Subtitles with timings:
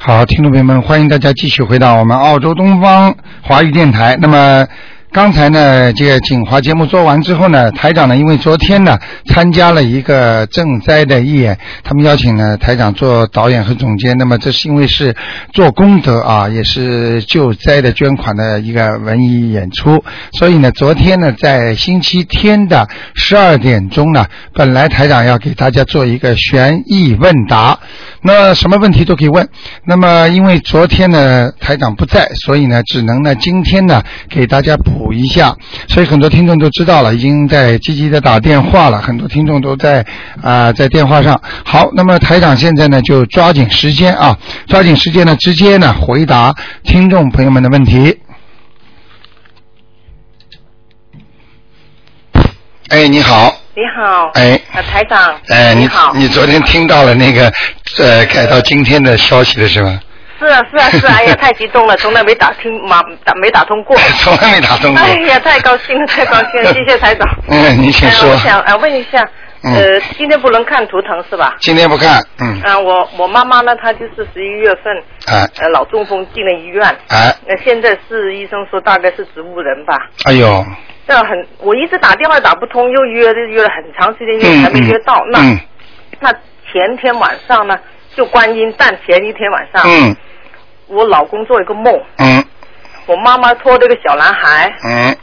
[0.00, 4.16] 好，听众朋友们，欢迎大家继续回到我们澳洲东方华语电台。
[4.20, 4.66] 那么。
[5.10, 14.18] 刚才呢，这个锦华节目做完之后呢，台长呢，因为昨天呢参加了一个赈灾的义演，他们邀请呢台长做导演和总监。
[14.18, 15.16] 那么这是因为是
[15.54, 20.04] 做功德啊，也是救灾的捐款的一个文艺演出。
[20.32, 27.78] 所以呢，昨天呢在星期天的十二点钟呢，本来台长要给大家做一个悬疑问答，
[28.22, 29.48] 那什么问题都可以问。
[29.84, 35.08] 那么因为昨天呢台长不在，所以呢只能呢今天呢给大家补。
[35.10, 35.56] 一下，
[35.88, 39.00] 所以很多听众都知道了，已经在积极的打电话了。
[39.00, 40.04] 很多听众都在
[40.42, 41.40] 啊，在电话上。
[41.64, 46.54] 好，那么台长现在呢，就抓紧时间啊，抓紧时间呢，直接呢回答
[46.84, 48.20] 听众朋友们的问题。
[52.90, 53.56] 哎，你好。
[53.74, 54.30] 你好。
[54.34, 54.60] 哎。
[54.82, 55.34] 台长。
[55.48, 56.12] 哎，你好。
[56.14, 57.50] 你昨天听到了那个
[57.98, 60.00] 呃改到今天的消息了是吗？
[60.38, 61.14] 是啊是啊是啊！
[61.18, 63.96] 哎呀，太激动了，从来没打听 马打没打通过。
[64.22, 65.02] 从来没打通过。
[65.02, 66.72] 哎呀，太高兴了，太高兴了！
[66.72, 67.26] 谢谢台长。
[67.48, 68.30] 嗯，你请说。
[68.30, 69.28] 我想呃问一下，
[69.64, 71.56] 呃，今天不能看图腾是吧？
[71.60, 72.60] 今天不看，嗯。
[72.64, 79.98] 嗯，我我妈妈呢，她就是十一月份，啊，呃，脑中风进了医院，啊，那现在是医生说大概是植物人吧？
[80.24, 80.64] 哎呦。
[81.08, 85.20] 这很，我一直打电话打不通，又约约了很长时间，又还没约到。
[85.32, 85.40] 那
[86.20, 86.30] 那
[86.72, 87.78] 前天晚上呢，
[88.14, 89.82] 就观音诞前一天晚上。
[89.84, 90.16] 嗯。
[90.90, 92.42] 我老公做一个梦，嗯，
[93.04, 95.14] 我妈妈拖这个小男孩，嗯，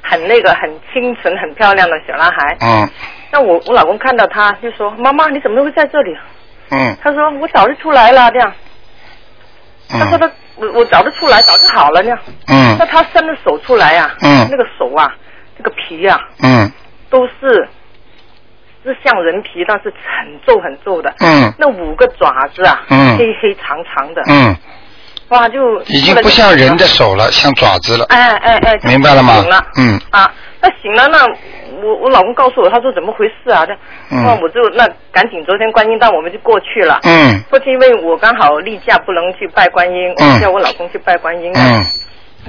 [0.00, 2.88] 很那个很清纯很漂亮的小男孩，嗯，
[3.32, 6.16] 那我我老公看到他就说妈妈你怎么会在这里？
[6.70, 8.54] 嗯，他说我早就出来了这样，
[9.90, 15.12] 他说他我我早就出来早就好了那样，嗯，那他伸着手出来啊，嗯，那个手啊，
[15.56, 16.72] 那个皮啊，嗯，
[17.10, 17.68] 都是。
[18.86, 21.12] 是像人皮，但是很皱很皱的。
[21.20, 21.52] 嗯。
[21.58, 24.22] 那五个爪子啊，嗯，黑黑长长的。
[24.28, 24.56] 嗯。
[25.28, 28.04] 哇，就已经不像人的手了，像爪子了。
[28.10, 28.78] 哎哎哎。
[28.84, 29.34] 明白了吗？
[29.76, 30.00] 嗯。
[30.10, 31.26] 啊，那醒了，那
[31.82, 33.66] 我我老公告诉我，他说怎么回事啊？
[33.66, 33.76] 这，
[34.08, 37.00] 那我就那赶紧昨天观音诞我们就过去了。
[37.02, 37.42] 嗯。
[37.50, 41.52] 过去因为我刚好例假不能去拜观音，我叫我老公去拜观音。
[41.54, 41.84] 嗯。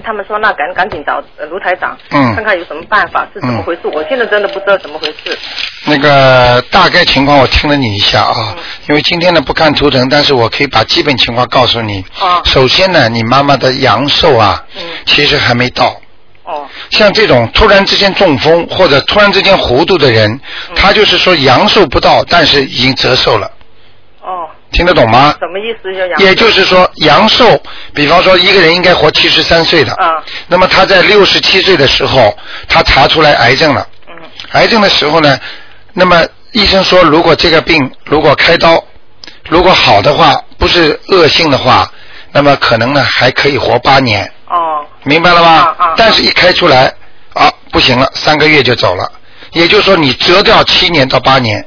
[0.03, 3.81] 他们说：“那赶赶紧找卢台长，嗯，看看有什么办法，是怎么回事？
[3.85, 5.37] 我现在真的不知道怎么回事。”
[5.85, 8.55] 那个大概情况我听了你一下啊，
[8.89, 12.03] 因为今天呢不看图腾，但是我可以把基本情况告诉你。
[12.19, 12.41] 啊。
[12.45, 15.95] 首先呢，你妈妈的阳寿啊，嗯，其实还没到。
[16.43, 16.67] 哦。
[16.89, 20.39] 像这种突然之间中风或者突然之间糊涂的人，
[20.75, 23.51] 他就是说阳寿不到，但是已经折寿了。
[24.21, 24.49] 哦。
[24.71, 25.35] 听得懂吗？
[25.39, 25.93] 什么意思？
[25.93, 26.19] 叫阳？
[26.19, 27.59] 也就是说，阳寿，
[27.93, 32.35] 比方说一个人应该活七十三岁的，啊，那么他在六十七岁的时候，
[32.67, 34.15] 他查出来癌症了，嗯，
[34.51, 35.39] 癌症的时候呢，
[35.93, 38.83] 那么医生说，如果这个病如果开刀，
[39.49, 41.89] 如果好的话，不是恶性的话，
[42.33, 45.49] 那么可能呢还可以活八年，哦，明白了吧？
[45.49, 46.93] 啊啊，但是一开出来，
[47.33, 49.09] 啊，不行了，三个月就走了，
[49.53, 51.65] 也就是说你折掉七年到八年，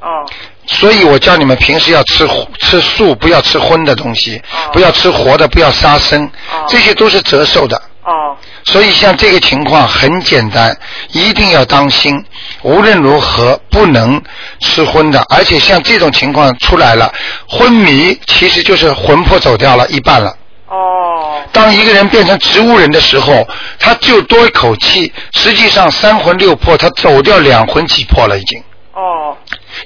[0.00, 0.24] 哦。
[0.66, 2.28] 所以我叫你们平时要吃
[2.58, 6.28] 吃素，不要吃荤的东西，不要吃活的，不要杀生，
[6.68, 7.76] 这些都是折寿的。
[8.02, 8.36] 哦。
[8.64, 10.76] 所以像这个情况很简单，
[11.12, 12.22] 一定要当心，
[12.62, 14.20] 无论如何不能
[14.60, 15.24] 吃荤的。
[15.28, 17.12] 而且像这种情况出来了，
[17.48, 20.36] 昏迷其实就是魂魄走掉了一半了。
[20.68, 21.40] 哦。
[21.52, 23.46] 当一个人变成植物人的时候，
[23.78, 28.60] 他就多一口气，实际上三魂六魄他走掉两魂几魄了已经。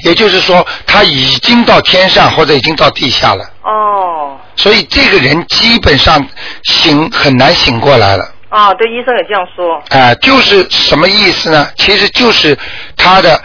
[0.01, 0.05] 哦。
[0.05, 3.45] 也就是说，他已经到天上或者已经到地下了。
[3.63, 4.37] 哦。
[4.57, 6.27] 所以这个人基本上
[6.65, 8.29] 醒很难醒过来了。
[8.49, 9.81] 啊，对，医生也这样说。
[9.91, 11.69] 哎，就是什么意思呢？
[11.77, 12.59] 其实就是
[12.97, 13.41] 他的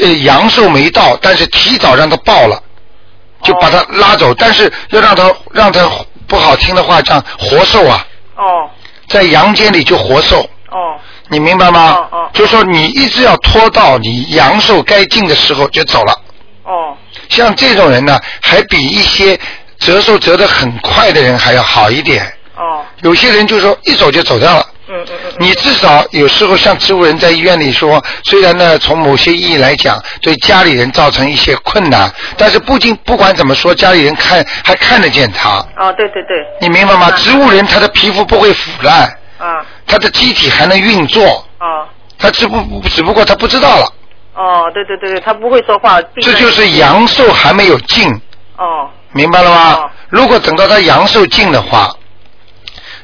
[0.00, 2.60] 呃阳寿没到，但是提早让他报了，
[3.42, 4.32] 就把他拉走。
[4.34, 5.86] 但是要让他让他
[6.26, 8.06] 不好听的话讲活受啊。
[8.36, 8.70] 哦。
[9.08, 10.40] 在阳间里就活受。
[10.70, 10.96] 哦。
[11.32, 11.92] 你明白吗？
[11.94, 12.30] 哦哦。
[12.34, 16.12] 就说你一直要拖到你阳寿该尽的时候就走了。
[16.64, 16.94] 哦。
[17.30, 19.38] 像这种人呢，还比一些
[19.78, 22.30] 折寿折得很快的人还要好一点。
[22.54, 22.84] 哦。
[23.00, 24.66] 有些人就说一走就走掉了。
[24.88, 25.32] 嗯嗯嗯。
[25.38, 35.64] 你至少有时候像植物人在医院里说，虽然呢从某些意义来讲对家里人造成一些困难，但是不仅不管怎么说，家里人看还看得见他。
[35.78, 36.36] 哦，对对对。
[36.60, 37.10] 你明白吗？
[37.12, 39.02] 植物人他的皮肤不会腐烂。
[39.38, 39.64] 啊。
[39.92, 41.22] 他的机体还能运作。
[41.58, 41.84] 啊。
[42.18, 43.92] 他只不只不过他不知道了。
[44.34, 46.00] 哦，对对对对，他不会说话。
[46.20, 48.08] 这就是阳寿还没有尽。
[48.56, 48.88] 哦。
[49.12, 49.90] 明白了吗？
[50.08, 51.90] 如果等到他阳寿尽的话，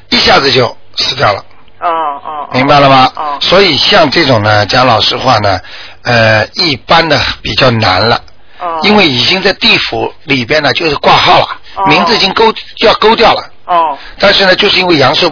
[0.09, 1.43] 一下子就死掉了。
[1.81, 2.49] 哦哦。
[2.53, 3.11] 明白了吗？
[3.15, 3.37] 哦。
[3.39, 5.59] 所以像这种呢，讲老实话呢，
[6.03, 8.19] 呃，一般的比较难了。
[8.59, 8.79] 哦。
[8.83, 12.45] 因为已经在地府里边呢，就是挂号了，哦名字已经勾
[12.77, 13.43] 要勾掉了。
[13.65, 15.29] 哦但是呢，就是因为阳寿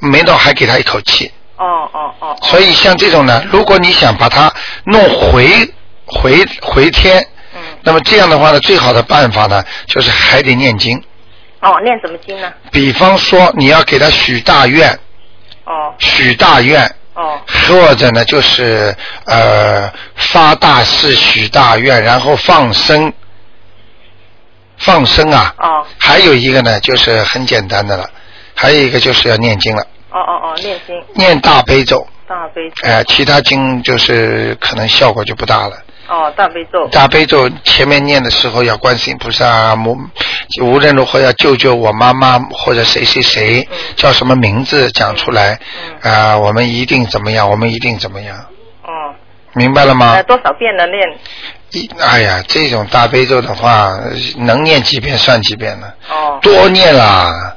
[0.00, 1.30] 没到，还给他一口气。
[1.56, 2.36] 哦哦哦。
[2.42, 4.52] 所以像这种呢，如果你想把它
[4.84, 5.02] 弄
[5.32, 5.48] 回
[6.06, 7.60] 回回天，嗯。
[7.82, 11.02] 那么这样的话呢，最好的办法呢，就是还得念经。
[11.60, 12.52] 哦，念什么经呢？
[12.70, 14.88] 比方说，你要给他许大愿，
[15.64, 16.84] 哦许大愿，
[17.14, 23.12] 哦或者呢，就是呃发大誓许大愿，然后放生，
[24.76, 25.52] 放生啊。
[25.58, 28.08] 哦还有一个呢，就是很简单的了，
[28.60, 32.88] 还有一个就是要念经了，哦哦哦，念经念大悲咒，大悲咒。
[32.88, 35.76] 哎、其他经就是可能效果就不大了。
[36.08, 36.88] 哦，大悲咒。
[36.88, 39.96] 大悲咒前面念的时候要观世音菩萨，无
[40.60, 45.60] 无论如何要救救我妈妈或者谁谁谁嗯叫什么名字讲出来，
[46.02, 48.36] 嗯啊、我们一定怎么样，我们一定怎么样，
[48.82, 49.14] 哦。
[49.52, 50.22] 明白了吗呃，？
[50.24, 50.84] 多少遍的？
[50.88, 50.98] 念？
[51.70, 53.92] 一哎呀，这种大悲咒的话，
[54.38, 56.38] 能念几遍算几遍了，哦。
[56.42, 57.54] 多念啦。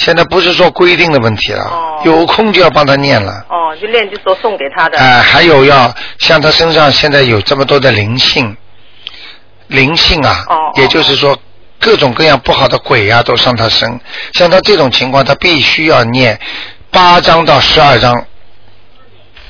[0.00, 3.44] 现在不是说规定的问题了，哦有空就要帮他念了。
[3.50, 4.98] 哦，就念就说送给他的。
[4.98, 8.56] 哎、还有要像他身上现在有这么多的灵性，
[9.66, 11.36] 灵性啊，哦哦也就是说
[11.78, 14.00] 各种各样不好的鬼啊都上他身。
[14.32, 16.40] 像他这种情况，他必须要念
[16.90, 18.14] 八章到十二章，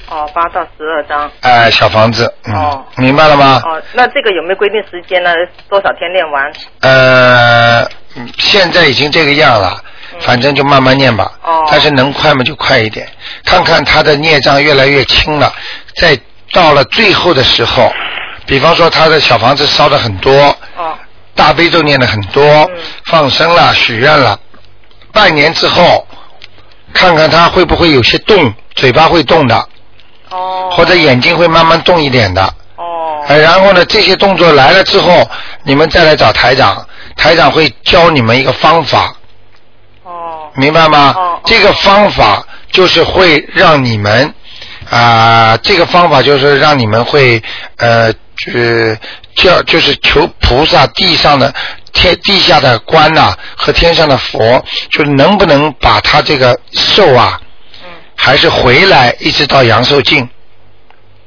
[0.08, 1.31] 哦，八到十二张。
[1.43, 3.62] 哎、小房子，嗯，哦明白了吗？
[3.64, 5.31] 哦，那这个有没有规定时间呢？
[5.69, 6.53] 多少天练完？
[6.81, 7.82] 呃，
[8.17, 9.81] 嗯现在已经这个样了。
[10.12, 13.08] 嗯反正就慢慢念吧，哦但是能快嘛就快一点，
[13.44, 15.52] 看看他的孽障越来越轻了，
[15.96, 16.18] 在
[16.52, 17.92] 到了最后的时候，
[18.46, 20.32] 比方说他的小房子烧的很多，
[20.76, 20.98] 哦
[21.34, 22.70] 大悲咒念的很多，嗯
[23.06, 24.38] 放生了、许愿了，
[25.12, 26.06] 半年之后，
[26.92, 29.56] 看看他会不会有些动，嘴巴会动的，
[30.30, 30.70] 哦。
[30.72, 32.54] 或者眼睛会慢慢动一点的。
[33.28, 35.28] 然后呢，这些动作来了之后，
[35.62, 36.84] 你们再来找台长，
[37.16, 39.19] 台长会教你们一个方法，哦。
[40.55, 41.14] 明白吗？
[41.44, 44.35] 这个方法就是会让你们
[44.91, 47.41] 啊、这个方法就是让你们会
[47.76, 48.97] 呃，就
[49.37, 51.55] 叫就是求菩萨地上的
[51.93, 57.41] 天地下的官呐、和天上的佛，就是能不能把他这个寿啊，
[57.85, 57.88] 嗯。
[58.17, 60.29] 还是回来一直到阳寿尽。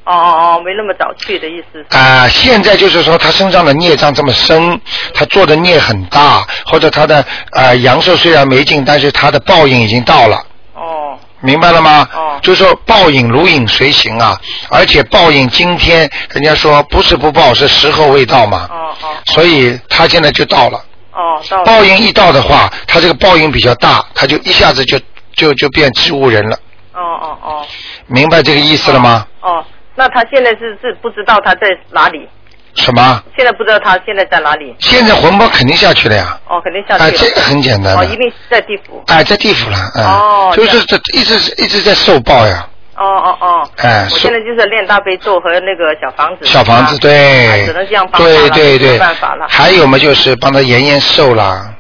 [0.06, 1.98] 哦哦哦，没那么早去的意思是。
[1.98, 4.80] 啊、现在就是说他身上的孽障这么深，
[5.14, 10.38] 他做的孽很大，或者他的呃阳寿虽然没尽，但是他的报应已经到了，
[10.74, 12.08] 哦明白了吗？
[12.14, 14.38] 哦就是说报应如影随形啊，
[14.70, 20.84] 而且报应今天人家说不是不报，是时候未到嘛，哦哦所以他现在就到了。
[21.14, 21.64] 哦，到了。
[21.64, 25.00] 报应一到的话，他这个报应比较大，他就一下子就
[25.34, 26.58] 就就变植物人了，
[26.94, 27.66] 哦哦哦
[28.08, 29.26] 明白这个意思了吗？
[29.42, 29.64] 哦，
[29.96, 32.28] 那他现在是是不知道他在哪里，
[32.76, 33.24] 什么？
[33.38, 34.76] 现在不知道他现在在哪里。
[34.80, 37.18] 现在魂魄肯定下去了呀，哦，肯定下去哎，了。
[37.18, 37.96] 这个很简单。
[37.96, 39.04] 哦，一定是在地府。
[39.08, 42.68] 哎，在地府了，哎，哦就是这一直一直在受报呀，
[42.98, 43.70] 哦哦哦。
[43.78, 46.46] 哎我现在就是练大悲咒和那个小房子。
[46.46, 49.46] 小房子啊对，只能这样帮他对了对对，没办法了。
[49.50, 51.72] 还有嘛，就是帮他延延寿啦，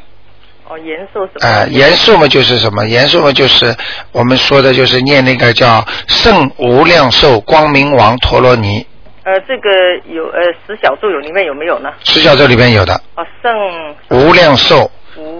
[0.73, 1.47] 哦，延寿什么？
[1.47, 2.83] 哎，延寿嘛就是什么？
[2.87, 3.75] 严寿嘛就是
[4.11, 8.85] 我们说的就是念那个叫圣无量寿光明王陀罗尼，
[9.23, 9.69] 呃，这个
[10.11, 11.89] 有呃十小咒有里面有没有呢？
[12.03, 12.95] 十小咒里面有的。
[13.15, 13.53] 哦，圣
[14.09, 14.89] 无量寿。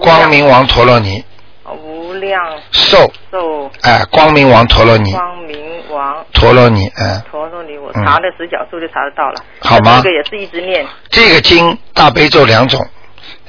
[0.00, 1.24] 光明王陀罗尼。
[1.64, 5.58] 哦无量寿，寿哎，光明王陀罗尼，光明
[5.90, 6.24] 王。
[6.32, 8.04] 陀罗尼，嗯，陀罗尼，我嗯。
[8.04, 9.42] 查的十小咒就查得到了。
[9.60, 10.00] 好吗？
[10.04, 10.86] 这个也是一直念。
[11.08, 12.78] 这个经大悲咒两种，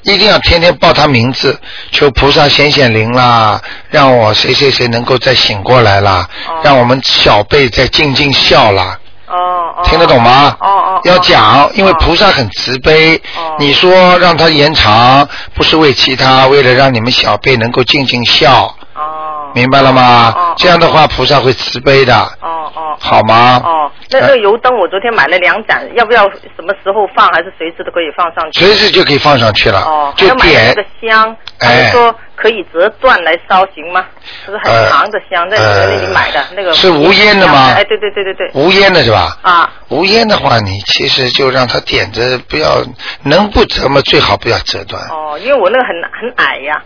[0.05, 1.59] 一定要天天报他名字，
[1.91, 3.59] 求菩萨显显灵啦，
[3.89, 8.97] 让我谁谁谁能够再醒过来啦，哦让我们小辈再尽尽孝啦，
[9.27, 9.35] 哦
[9.77, 9.83] 哦。
[9.83, 10.55] 听得懂吗？
[10.59, 11.01] 哦哦。
[11.05, 13.15] 要讲，因为哦菩萨很慈悲。
[13.35, 19.51] 哦你说让他延长，不是为其他，为了让你们小辈能够尽尽孝，哦。
[19.55, 20.35] 明白了吗？
[20.57, 22.97] 这样的话，菩萨会慈悲的，哦哦。
[22.99, 23.61] 好吗？
[23.63, 26.23] 哦，那那个油灯我昨天买了两盏，要不要
[26.55, 28.59] 什么时候放，还是随时都可以放上去？
[28.63, 34.05] 随时就可以放上去了，哦，还就要买那点个香，他哎们说可以折断来烧，行吗？
[34.45, 36.73] 就是很长的香，在你那里买的那个。
[36.73, 38.51] 是无烟的吗哎，对对对对对。
[38.53, 39.37] 无烟的是吧？
[39.41, 42.83] 啊，无烟的话，你其实就让它点着，不要
[43.23, 45.01] 能不折嘛，最好不要折断。
[45.09, 46.81] 哦，因为我那个很很矮呀。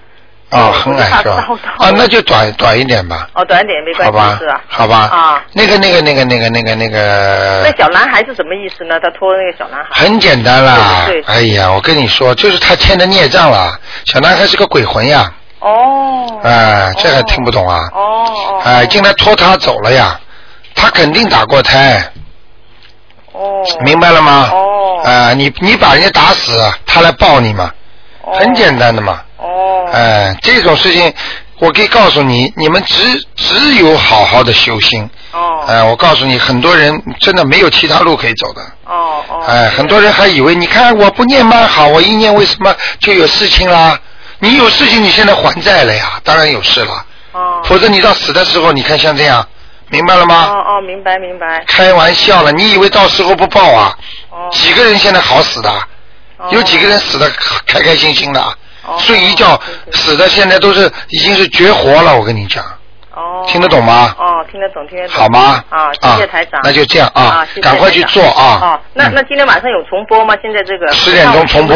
[0.50, 4.62] 啊，很矮是吧啊，那就短短一点吧，哦，短一点没关系是吧？？
[4.68, 4.98] 好吧。
[5.12, 5.44] 啊。
[5.54, 7.78] 那个那个那个那个那个那个那。
[7.78, 9.00] 小男孩是什么意思呢？
[9.00, 9.90] 他拖那个小男孩。
[9.92, 13.80] 很简单啦哎呀，我跟你说，就是他欠的孽障了。
[14.06, 16.40] 小男孩是个鬼魂呀，哦。
[16.44, 17.88] 哎，这还听不懂啊？
[17.94, 18.62] 哦哦。
[18.66, 20.20] 哎，进来拖他走了呀，
[20.74, 22.02] 他肯定打过胎，
[23.34, 23.64] 哦。
[23.86, 24.50] 明白了吗？
[24.52, 24.58] 哦。
[24.58, 25.02] 哦。
[25.06, 27.72] 啊，你你把人家打死，他来报你嘛，
[28.24, 29.22] 哦很简单的嘛。
[29.40, 29.90] 哦。
[29.92, 31.14] 哎，这种事情，
[31.60, 35.10] 我可以告诉你，你们只只有好好的修心。
[35.32, 35.64] 哦。
[35.68, 38.62] 哎，我告诉你，很多人真的没有其他路可以走的。
[38.86, 39.44] 哦哦。
[39.48, 44.00] 哎，很多人还以为，你看我不念蛮好，我一念为什么就有事情啦？
[44.40, 47.06] 你有事情，你现在还债了呀，当然有事了。
[47.32, 47.62] 哦。
[47.66, 49.46] 否则你到死的时候，你看像这样，
[49.90, 50.48] 明白了吗？
[50.50, 51.64] 哦哦，明白明白。
[51.68, 53.98] 开玩笑了，你以为到时候不报啊？
[54.30, 54.48] 哦。
[54.52, 55.70] 几个人现在好死的？
[55.70, 57.30] 哦有几个人死的
[57.68, 58.42] 开开心心的？
[58.90, 59.60] 哦睡一觉
[59.92, 62.64] 死的，现在都是已经是绝活了，我跟你讲。
[63.14, 63.46] 哦。
[63.48, 64.16] 听得懂吗？
[64.18, 65.16] 哦，听得懂，听得懂。
[65.18, 65.64] 好吗？
[65.70, 66.60] 啊，谢谢台长。
[66.64, 70.36] 那就这样啊赶快去做啊哦，那嗯那今天晚上有重播吗？
[70.42, 71.76] 现在这个10点钟重播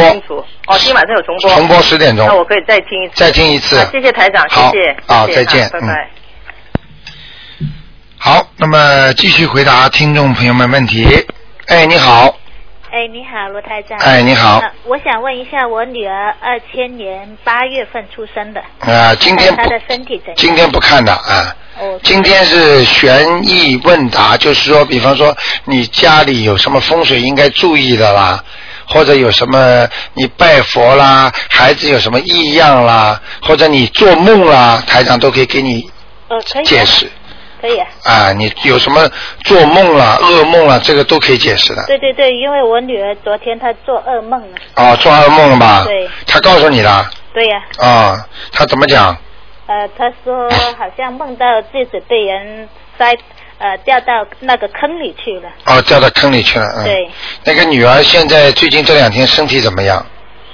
[0.68, 1.50] 哦，今天晚上有重播。
[1.52, 3.14] 重播10点钟那我可以再听一次。
[3.16, 4.80] 再听一次啊谢谢台长，谢好谢。
[4.80, 6.10] 谢谢啊再见拜拜。
[8.18, 11.26] 好，那么继续回答听众朋友们问题。
[11.68, 12.34] 哎，你好，
[12.94, 13.98] 哎，你好，罗台长。
[13.98, 20.36] 哎你好呃我想问一下，我女儿二千年八月份出生的，啊，今天不她的身体怎样？
[20.38, 21.56] 今天不看的啊。
[21.80, 25.36] 哦，今天是悬疑问答，就是说，比方说
[25.66, 28.40] 你家里有什么风水应该注意的啦，
[28.88, 35.90] 或者有什么你拜佛啦，孩子有什么异样啦，或者你做梦啦，台长都可以给你
[36.28, 37.12] 呃，可以啊解释
[37.64, 37.88] 可以啊。
[38.04, 38.34] 啊。
[38.34, 39.10] 你有什么
[39.46, 41.84] 做梦了、噩梦了，这个都可以解释的。
[41.86, 44.58] 对对对，因为我女儿昨天她做噩梦了。
[44.76, 45.86] 哦，做噩梦了吧？
[45.86, 46.10] 对。
[46.28, 48.28] 她告诉你了对呀、啊？
[48.52, 49.16] 她怎么讲？
[49.68, 52.68] 呃，她说好像梦到自己被人
[52.98, 53.16] 塞
[53.60, 55.50] 呃掉到那个坑里去了。
[55.66, 56.66] 哦，掉到坑里去了。
[56.80, 56.84] 嗯。
[56.84, 57.10] 对。
[57.46, 60.06] 那个女儿现在最近这两天身体怎么样？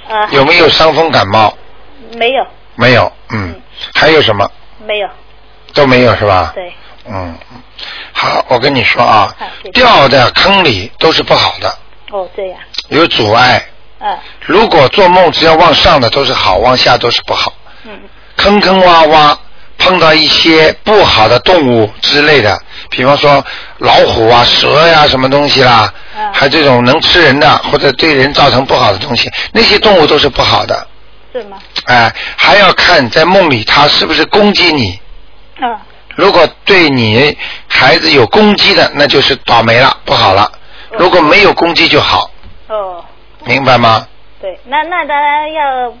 [0.08, 1.52] 呃，有没有伤风感冒？
[2.16, 3.54] 没有，没有，嗯，
[3.94, 4.50] 还有什么
[4.84, 5.08] 没有，
[5.72, 6.50] 都没有是吧？
[6.52, 6.72] 对，
[7.12, 7.36] 嗯，
[8.12, 9.34] 好，我跟你说啊
[9.72, 11.68] 掉在坑里都是不好的，
[12.10, 13.64] 哦，这样，有阻碍。
[14.02, 17.52] 嗯如果做梦只要往上的都是好，往下都是不好。
[17.84, 18.00] 嗯
[18.36, 19.36] 坑坑洼洼，
[19.76, 23.44] 碰到一些不好的动物之类的，比方说
[23.78, 30.86] 老虎啊、蛇呀、什么东西啦，嗯还这种能吃人的或者对人造成不好的东西，那些动物都是不好的。
[31.32, 31.58] 是吗？
[31.84, 34.98] 哎、还要看在梦里它是不是攻击你。
[35.60, 35.78] 嗯
[36.16, 37.36] 如果对你
[37.68, 40.50] 孩子有攻击的，那就是倒霉了，不好了。
[40.98, 42.30] 如果没有攻击就好，
[42.68, 43.04] 哦，
[43.44, 44.06] 明白吗？
[44.40, 45.14] 对，那那他
[45.48, 45.94] 要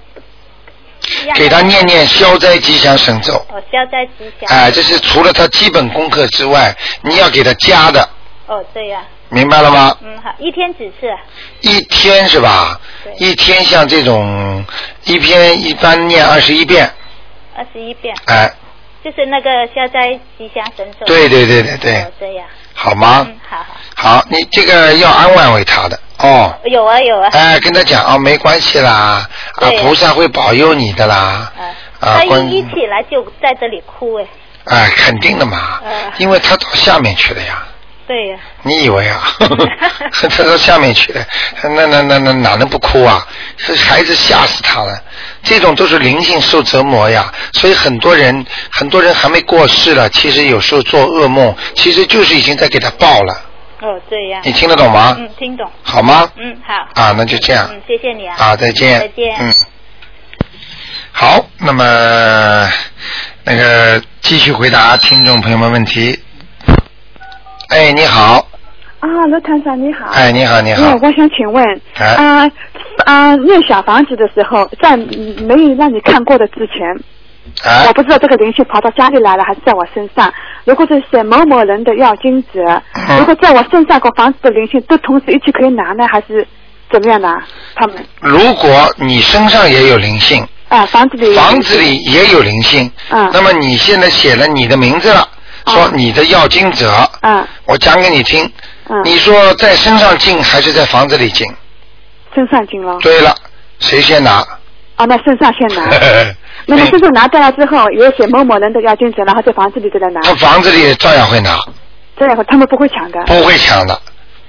[1.26, 3.34] 要给他念念消灾吉祥神咒。
[3.48, 4.48] 哦，消灾吉祥。
[4.48, 8.08] 哎，这是除了他基本功课之外，你要给他加的，
[8.46, 9.96] 哦，这样，明白了吗？
[10.02, 11.16] 嗯，好，一天几次啊？
[11.60, 12.80] 一天是吧？
[13.04, 14.64] 对一天像这种
[15.04, 16.90] 一篇一般念二十一遍，
[17.56, 18.52] 二十一遍，哎，
[19.04, 21.06] 就是那个消灾吉祥神咒。
[21.06, 23.26] 对对对对对哦，，这样，好吗？
[23.28, 23.56] 嗯，好
[23.96, 26.54] 好，好，你这个要安慰慰他的哦。
[26.64, 29.26] 有啊有啊，哎，跟他讲哦，没关系啦，
[29.56, 31.62] 啊，菩萨会保佑你的啦，啊，
[32.00, 34.26] 啊他一一起来就在这里哭哎，
[34.66, 37.66] 哎，肯定的嘛，嗯因为他到下面去了呀。
[38.10, 39.22] 对呀，你以为啊？
[40.36, 41.24] 他到下面去了，
[41.62, 43.24] 那那那那哪能不哭啊？
[43.56, 45.00] 是孩子吓死他了。
[45.44, 53.32] 这种都是灵性受折磨呀，所以很多人很多人还没过世了，其实有时候做噩梦，其实就是已经在给他报了。
[53.80, 55.14] 哦，这样你，听得懂吗？
[55.16, 56.28] 嗯，听懂，好吗？
[56.36, 57.68] 嗯，好，啊，那就这样。
[57.70, 58.98] 嗯，谢谢你啊，啊，再见。
[58.98, 59.54] 再见，嗯。
[61.12, 62.68] 好，那么
[63.44, 66.18] 那个继续回答听众朋友们问题。
[67.70, 68.44] 哎，你好，
[68.98, 70.10] 啊，罗团长你好。
[70.10, 70.82] 哎，你好，你好。
[70.82, 71.64] 哎，，我想请问，
[71.98, 72.06] 哎。
[72.16, 72.50] 啊
[73.06, 76.84] 啊，念小房子的时候，在没有让你看过的之前，
[77.64, 80.32] 啊我不知道这个灵性跑到家里来了还是在我身上。
[80.64, 82.60] 如果是写某某人的要金子，
[82.94, 83.18] 嗯。
[83.20, 86.44] 如果在我身上和房子的灵性都同时一起可以拿呢，还是
[86.90, 87.40] 怎么样拿？
[87.76, 88.04] 他们。
[88.20, 93.30] 如果你身上也有灵性，啊，房子里房子里也有灵性，嗯。
[93.32, 95.26] 那么你现在写了你的名字了，
[95.66, 98.50] 说哦你的要经者，嗯我讲给你听，
[98.88, 101.46] 嗯，你说在身上进还是在房子里进？
[102.34, 103.34] 身上进了对了，
[103.80, 104.44] 谁先拿？
[104.96, 105.88] 啊，那身上先拿。
[106.66, 111.56] 那么身上拿掉了之后，有写某某人的要金者，然后在房子里就在拿，他房子里照样会拿，
[112.18, 113.20] 照样他们不会抢的。
[113.24, 114.00] 不会抢的。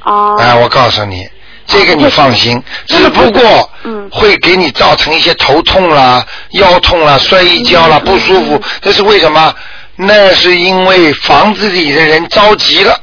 [0.03, 0.35] 哦。
[0.39, 1.27] 哎，我告诉你，
[1.65, 8.61] 这个你放心，只不过嗯会给你造成一些头痛啦、腰痛啦、摔一跤啦、不舒服。
[8.81, 9.55] 这是为什么？
[9.95, 12.99] 那是因为房子里的人着急了，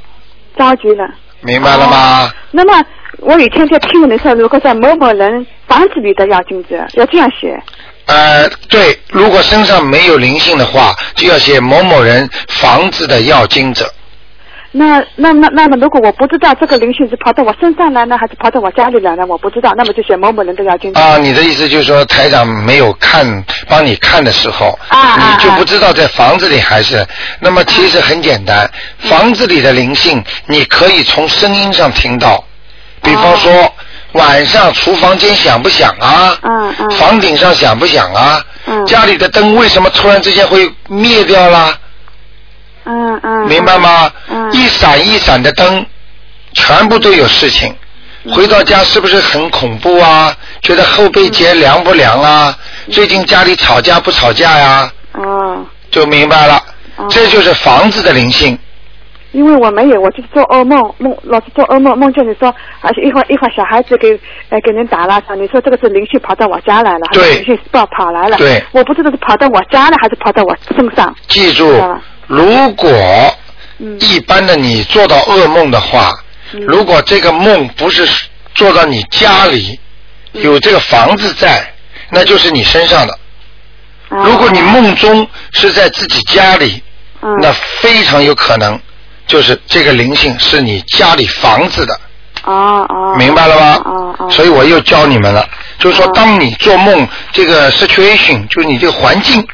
[0.57, 1.05] 着急了。
[1.41, 2.33] 明白了吗？
[2.51, 2.85] 那么
[3.19, 7.61] 我以前在听闻的时候，如果在某某人房子里的要金子，要这样写。
[8.07, 13.89] 呃，对，如果身上没有灵性的话，就要写某某人房子的要经者。
[14.73, 19.25] 那那那那么，如果我不知道这个灵性是跑到我身上来呢，还是跑到我家里来呢？
[19.27, 20.93] 我不知道，那么就选某某人的要经。
[20.93, 27.07] 啊，你的意思就是说台长没有看帮你看的时候，啊啊你就不知道在房子里还是？
[27.41, 32.45] 那么其实很简单，房子里的灵性你可以从声音上听到，
[33.03, 33.73] 比方说。
[34.13, 36.35] 晚上厨房间响不响啊？
[36.41, 38.43] 嗯嗯房顶上响不响啊？
[38.65, 41.77] 嗯家里的灯为什么突然之间会灭掉啦？
[42.89, 43.47] 嗯嗯。
[43.47, 44.11] 明白吗？
[44.29, 44.53] 嗯。
[44.53, 45.87] 一闪一闪的灯，
[46.55, 47.69] 全部都有事情。
[48.25, 50.35] 嗯回到家是不是很恐怖啊？
[50.61, 52.55] 觉得后背节凉不凉啊？
[52.91, 54.93] 最近家里吵架不吵架呀？
[55.13, 56.61] 哦，就明白了，
[56.97, 58.59] 哦这就是房子的灵性。
[59.33, 64.11] 因为我没有，我就是做噩梦，梦老是做噩梦，梦见你说，而且一会儿一会儿小孩子给
[64.51, 71.71] 呃给人打了，你说这个是灵性跑到我家来了，对灵性跑跑来了，对我不知道是跑到我家了还是跑到我身上，记住
[72.29, 72.89] 如果
[73.79, 73.99] 嗯。
[74.01, 76.13] 一般的你做到噩梦的话，
[76.53, 76.61] 嗯。
[76.67, 78.09] 如果这个梦不是
[78.55, 79.79] 做到你家里
[80.35, 80.43] 嗯。
[80.43, 81.73] 有这个房子在，
[82.11, 83.13] 那就是你身上的。
[84.11, 86.83] 啊如果你梦中是在自己家里，
[87.23, 87.37] 嗯。
[87.41, 88.81] 那非常有可能
[89.27, 92.01] 就是这个灵性是你家里房子的，
[92.45, 93.75] 哦哦，明白了吧？
[93.85, 95.47] 哦哦，所以我又教你们了，
[95.79, 99.47] 就是说哦，当你做梦这个 situation，就是你这个环境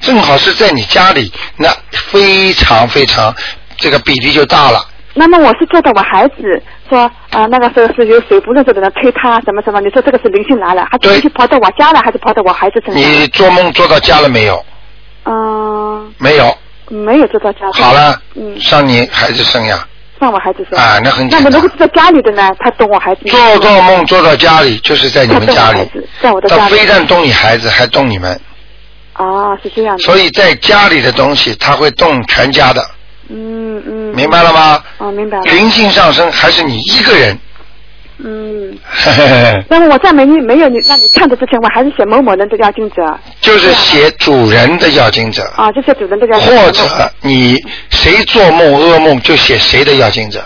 [0.00, 3.34] 正好是在你家里，那非常非常
[3.76, 4.84] 这个比例就大了。
[5.14, 13.02] 那么我是做到我孩子说啊、那个时候是有谁不认识的人推他什么什么，你说这个是灵性来了，还是跑到我家了，还是跑到我孩子身上？
[13.02, 14.64] 你做梦做到家了没有？
[15.24, 16.56] 嗯、没有。
[16.88, 17.60] 没有做到家。
[17.72, 19.86] 好了，嗯，上你孩子身呀。
[20.22, 20.78] 让我孩子说。
[20.78, 22.48] 啊那很简单那么如果是在家里的呢？
[22.60, 23.22] 他懂我孩子。
[23.26, 25.80] 做做梦做到家里，就是在你们家里
[26.22, 28.40] 在我的家里他非但动你孩子，还动你们，
[29.14, 30.02] 啊，是这样的。
[30.04, 32.86] 所以在家里的东西，他会动全家的，
[33.28, 34.14] 嗯嗯。
[34.14, 34.82] 明白了吗？
[34.98, 35.44] 哦，明白了。
[35.44, 37.36] 灵性上升还是你一个人？
[38.24, 38.78] 嗯。
[39.68, 43.02] 那么我在没你没有你让你看的之前，我还是写某某人的要经者
[43.40, 46.56] 就是写主人的要经者，啊，就写主人的要经者。
[46.62, 47.56] 或者你
[48.02, 50.44] 谁做梦噩梦就写谁的要经者，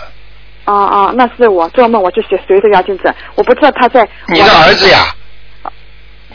[0.65, 4.07] 啊啊，那是我做梦我就写谁的要经者，我不知道他在。
[4.27, 5.15] 你的儿子呀，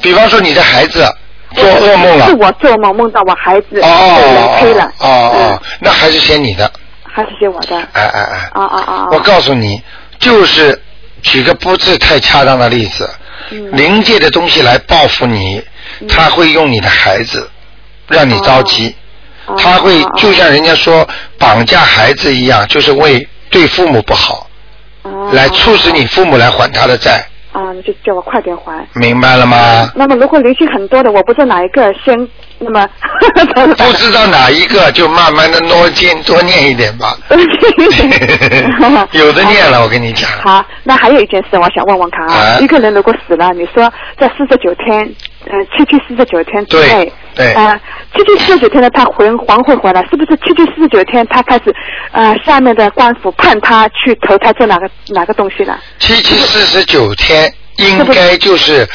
[0.02, 1.06] 比方说你的孩子
[1.54, 2.26] 做噩梦了。
[2.26, 4.84] 是，我做梦梦到我孩子被人哦推了。
[4.98, 5.50] 哦，哦嗯。
[5.52, 6.70] 哦，那还是写你的，
[7.04, 7.76] 还是写我的。
[7.92, 9.06] 哎哎哎，啊啊啊！
[9.12, 9.80] 我告诉你，
[10.18, 10.80] 就是
[11.22, 13.08] 举个不是太恰当的例子，
[13.50, 13.76] 嗯。
[13.76, 15.62] 灵界的东西来报复你，
[16.08, 17.48] 他会用你的孩子
[18.08, 18.94] 让你着急，哦
[19.56, 21.06] 他会哦就像人家说
[21.38, 24.46] 绑架孩子一样，就是为对父母不好，
[25.02, 28.86] 哦来促使你父母来还他的债，啊，你就叫我快点还。
[28.94, 29.90] 明白了吗？
[29.94, 32.28] 那么如果灵性很多的，我不知道哪一个先，
[32.58, 32.88] 那么
[33.76, 37.16] 不知道哪一个，就慢慢的多念多念一点吧。
[39.12, 40.30] 有的念了，我跟你讲。
[40.42, 45.12] 好，那还有一件事，我想问问看啊，啊一个人如果死了，你说在四十九天，
[45.46, 47.80] 呃，七七四十九天之内，对对呃，
[48.14, 51.74] 七七四十九天呢，他魂还会回来，是不是七七四十九天他开始，
[52.12, 55.78] 呃，下面的官府判他去投胎做哪个哪个东西了？
[55.98, 58.88] 七七四十九天应该就是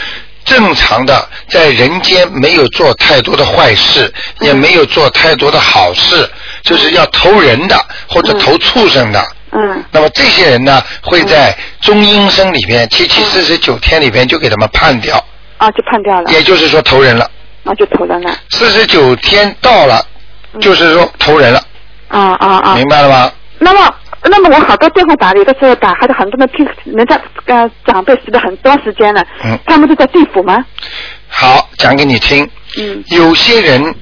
[0.45, 6.29] 正常的，在人间没有做太多的坏事，也没有做太多的好事，
[6.63, 7.75] 就是要投人的
[8.07, 9.21] 或者投畜生的。
[9.51, 9.83] 嗯。
[9.91, 15.21] 那么这些人呢，会在中阴身里边七七四十九天里边就给他们判掉，
[15.58, 17.30] 啊，就判掉了，也就是说投人了。
[17.63, 20.02] 啊，就投人了，四十九天到了，
[20.62, 21.62] 就是说投人了，
[22.08, 22.76] 啊啊啊！
[22.76, 23.32] 明白了吗？
[23.60, 23.93] 那么，
[24.24, 26.65] 那么我好多电话打，有的时候打，还是很多人听，
[26.96, 29.60] 人家呃长辈死了很多时间了，嗯。
[29.65, 30.63] 他们是在地府吗？
[31.28, 32.50] 好，讲给你听。
[32.78, 33.93] 嗯，有些人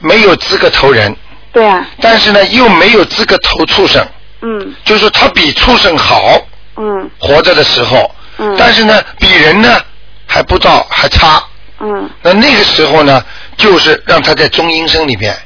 [0.00, 1.16] 没有资格投人，
[1.52, 4.06] 对啊，但是呢又没有资格投畜生，
[4.42, 4.74] 嗯。
[4.84, 6.38] 就是他比畜生好，
[6.76, 7.08] 嗯。
[7.18, 8.54] 活着的时候，嗯。
[8.58, 9.80] 但是呢比人呢
[10.26, 11.42] 还不到，还差。
[11.80, 13.22] 嗯那那个时候呢，
[13.56, 15.36] 就是让他在中阴身里面，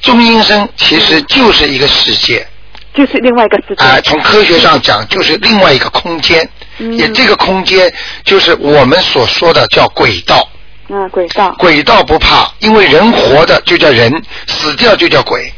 [0.00, 2.46] 中阴身其实就是一个世界，
[2.94, 3.84] 就是另外一个世界。
[3.84, 7.92] 啊、从科学上讲就是另外一个空间，嗯也这个空间
[8.24, 10.48] 就是我们所说的叫轨道。
[10.88, 14.12] 嗯，轨道轨道不怕，因为人活的就叫人，
[14.46, 15.52] 死掉就叫鬼。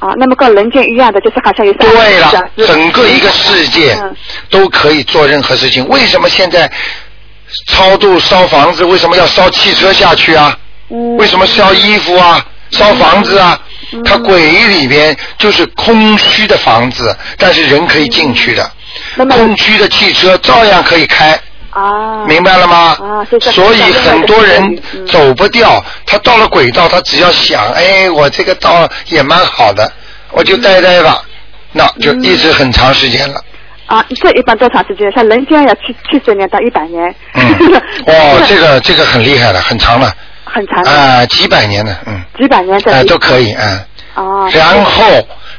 [0.00, 4.16] 啊，那么跟人间一样的，就是好像有对了，整个一个世界嗯
[4.50, 5.86] 都可以做任何事情。
[5.88, 6.68] 为什么现在
[7.66, 8.84] 超度烧房子？
[8.84, 10.56] 为什么要烧汽车下去啊？
[10.90, 12.44] 嗯为什么烧衣服啊？
[12.70, 13.58] 烧房子啊？
[14.04, 18.70] 它鬼里边就是空虚的房子，但是人可以进去的。
[19.28, 21.38] 空虚的汽车照样可以开。
[21.70, 22.96] 啊，明白了吗？
[23.00, 24.62] 啊所以很多人
[24.92, 29.90] 嗯走不掉，他到了轨道，他只要想，哎，我这个道也蛮好的，
[30.32, 31.22] 我就待待吧，
[31.72, 33.42] 那就一直很长时间了。
[33.92, 35.12] 啊，这一般多长时间？
[35.12, 37.14] 像人间要七七十年到一百年。
[37.34, 37.42] 嗯，
[38.08, 40.10] 哦，这个这个很厉害了，很长了。
[40.44, 40.82] 很长。
[40.84, 42.18] 啊，几百年的，嗯。
[42.40, 42.90] 几百年的。
[42.90, 43.84] 啊，都可以，嗯。
[44.14, 44.48] 哦。
[44.54, 45.04] 然后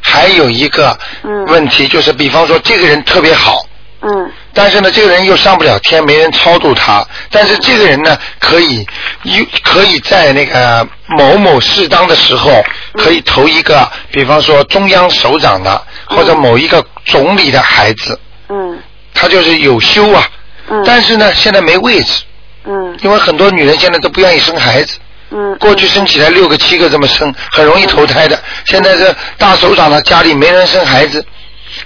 [0.01, 0.97] 还有一个
[1.45, 3.63] 问题，就是比方说这个人特别好。
[4.01, 4.31] 嗯。
[4.51, 7.05] 但是呢，这个人又上不了天，没人超度他。
[7.29, 8.83] 但是这个人呢，可以
[9.21, 10.87] 又可以在那个
[11.19, 18.19] 某某适当的时候，可以投一个，比方说中央首长的，或者某一个总理的孩子。
[18.49, 18.79] 嗯。
[19.13, 20.27] 他就是有修啊。
[20.69, 20.83] 嗯。
[20.85, 22.23] 但是呢，现在没位置。
[22.65, 22.97] 嗯。
[23.01, 24.97] 因为很多女人现在都不愿意生孩子。
[25.31, 25.55] 嗯。
[25.59, 28.39] 过去生起来六个七个这么生，很容易投胎的。
[28.65, 31.25] 现在这大首长呢，家里没人生孩子，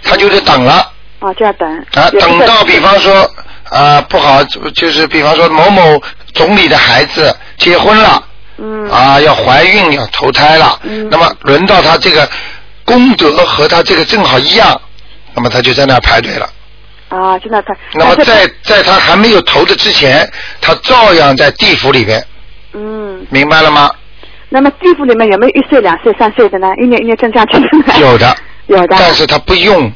[0.04, 0.92] 他就得等了。
[1.20, 3.28] 啊，就要等啊，等到比方说
[3.72, 4.44] 啊不好，
[4.76, 6.00] 就是比方说某某
[6.36, 8.24] 总理的孩子结婚了，
[8.58, 12.30] 嗯，啊要怀孕要投胎了，嗯，那么轮到他这个
[12.86, 14.80] 功德和他这个正好一样，
[15.38, 16.50] 那么他就在那排队了。
[17.08, 17.74] 啊，就那排。
[17.94, 22.22] 那么在在他还没有投的之前，他照样在地府里边。
[22.74, 23.26] 嗯。
[23.30, 23.90] 明白了吗？
[24.50, 26.68] 那么地府里面有没有一岁、两岁、三岁的呢？
[26.82, 28.00] 一年一年增加去的？
[28.02, 28.36] 有的。
[28.66, 28.98] 有的。
[29.00, 29.90] 但是他不用。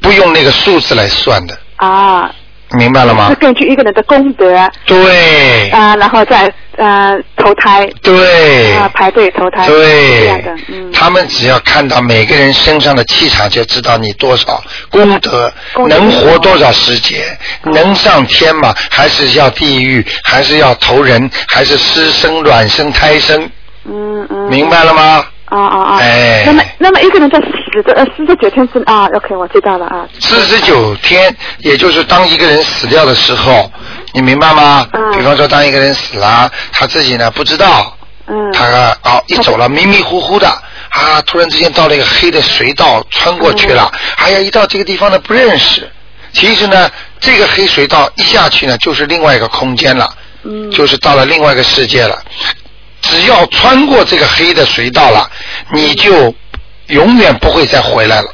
[0.00, 2.32] 不用那个数字来算的啊，
[2.72, 3.28] 明白了吗？
[3.30, 15.52] 是根据一个人的功德对啊，然后再呃投胎对啊排队投胎对这样的，嗯，他们只要看到每个人身上的气场，就知道你多少功德，
[15.88, 17.20] 能活多少时间，
[17.64, 18.74] 能上天嘛？
[18.90, 20.04] 还是要地狱？
[20.24, 21.30] 还是要投人？
[21.48, 23.50] 还是湿生、卵生、胎生？
[23.84, 25.24] 嗯嗯，明白了吗？
[25.50, 25.98] 啊啊啊！
[26.00, 30.06] 哎，那么那么一个人在死的呃四十九天之啊，OK，我知道了啊。
[30.20, 33.70] 四十九天，也就是当一个人死掉的时候，
[34.12, 34.86] 你明白吗？
[34.92, 35.12] 嗯。
[35.12, 37.96] 比方说，当一个人死了，他自己呢不知道。
[38.26, 38.52] 嗯。
[38.52, 38.66] 他
[39.02, 40.48] 哦一走了，迷迷糊糊的
[40.90, 43.90] 啊，突然之间到了一个黑的隧道，穿过去了。
[44.16, 45.90] 哎呀，一到这个地方呢不认识。
[46.32, 50.08] 其实呢，这个黑隧道一下去呢，就是另外一个空间了。
[50.42, 50.70] 嗯。
[50.70, 52.18] 就是到了另外一个世界了。
[53.08, 55.30] 只要穿过这个黑的隧道了，
[55.72, 56.34] 你就
[56.88, 58.28] 永远不会再回来了。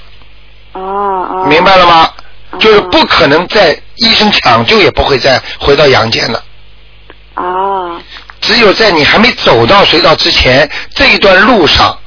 [0.72, 1.46] 哦哦。
[1.48, 2.10] 明白了吗？
[2.58, 6.42] 就是不可能在医生抢救也不会再回到阳间了。
[7.36, 8.00] 哦。
[8.40, 11.98] 只有在你还没走到隧道之前这一段路上。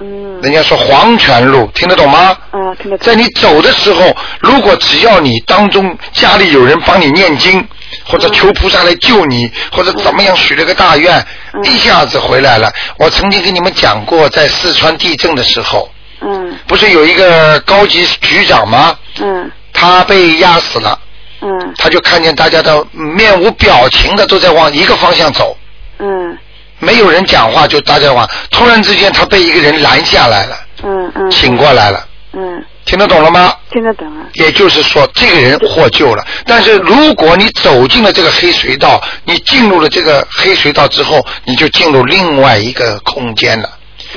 [0.00, 0.40] 嗯。
[0.42, 2.36] 人家说黄泉路，听得懂吗？
[2.52, 3.06] 嗯，听得懂。
[3.06, 7.66] 在你走的时候，如果只要你当中家里有人帮你念经。
[8.04, 11.26] 或者求菩萨来救你，或者怎么样许了个大愿，
[11.64, 12.70] 一下子回来了。
[12.96, 18.96] 我曾经跟你们讲过，在四川地震的时候，嗯，不是有一个高级局长吗？
[19.20, 20.96] 嗯，他被压死了，
[21.40, 25.56] 嗯，他就看见大家都面无表情的都在往一个方向走，
[25.98, 26.38] 嗯，
[26.80, 32.64] 没有人讲话，就大家话，突然之间他被一个人拦下来了，嗯嗯，醒过来了，嗯。
[32.86, 33.54] 听得懂了吗？
[33.70, 34.26] 听得懂啊。
[34.32, 36.24] 也就是说，这个人获救了。
[36.44, 43.70] 但是如果你走进了这个黑隧道，你进入了这个黑隧道之后，你就进入另外一个空间了，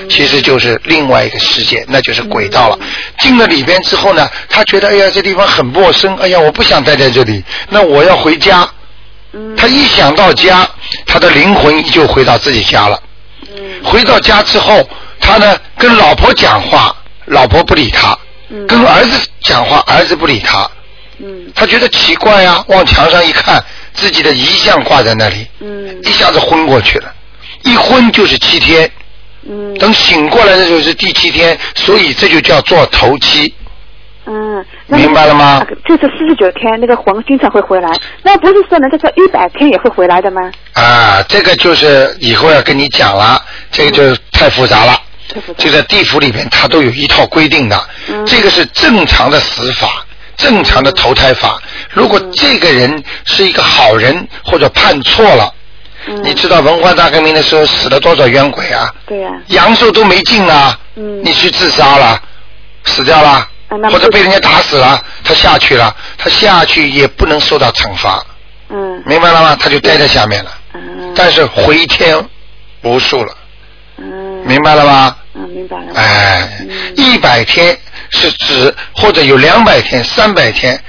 [0.10, 2.80] 其实就是另外一个世界，那就是轨道了。
[3.20, 8.68] 进了里边之后呢，他觉得哎呀，这地方很陌生，哎呀，我不想待在这里，那我要回家。
[9.58, 10.68] 他一想到家，
[11.06, 13.02] 他的灵魂就回到自己家了。
[13.84, 14.88] 回到家之后，
[15.20, 18.18] 他呢跟老婆讲话，老婆不理他。
[18.68, 20.70] 跟儿子讲话，儿子不理他。
[21.18, 21.52] 嗯。
[21.56, 25.48] 他觉得奇怪呀，往墙上一看，自己的遗像挂在那里。
[25.60, 26.00] 嗯。
[26.04, 27.12] 一下子昏过去了，
[27.64, 28.90] 一昏就是七天。
[29.50, 29.74] 嗯。
[29.80, 33.54] 等醒过来的时候是第七天，所以这就叫做头七。
[34.26, 34.66] 嗯。
[34.88, 35.66] 明白了吗？
[35.86, 37.92] 就是四十九天，那个黄经常会回来。
[38.22, 40.52] 那不是说能够说一百天也会回来的吗？
[40.74, 45.00] 啊，这个就是以后要跟你讲了，这个就太复杂了。
[45.58, 47.82] 就在地府里面，它都有一套规定的。
[48.26, 50.06] 这个是正常的死法，
[50.36, 51.60] 正常的投胎法。
[51.90, 55.52] 如果这个人是一个好人，或者判错了，
[56.22, 58.94] 你知道文化大革命的时候死了多少冤鬼啊？
[59.08, 59.32] 对呀。
[59.48, 60.78] 阳寿都没尽啊！
[60.94, 62.22] 你去自杀了，
[62.84, 63.48] 死掉了，
[63.90, 68.24] 或者被人家打死了，他下去了，他下去也不能受到惩罚。
[68.70, 69.04] 嗯。
[69.06, 69.58] 明白了吗？
[69.60, 70.52] 他就待在下面了。
[70.74, 71.14] 嗯。
[71.16, 72.18] 但是回天
[72.82, 73.36] 无数了。
[73.98, 74.06] 嗯。
[74.46, 75.16] 明白了吗？
[75.36, 75.94] 嗯，明白了。
[75.96, 77.78] 哎，一百天
[78.12, 80.80] 是指或者有两百天、三百天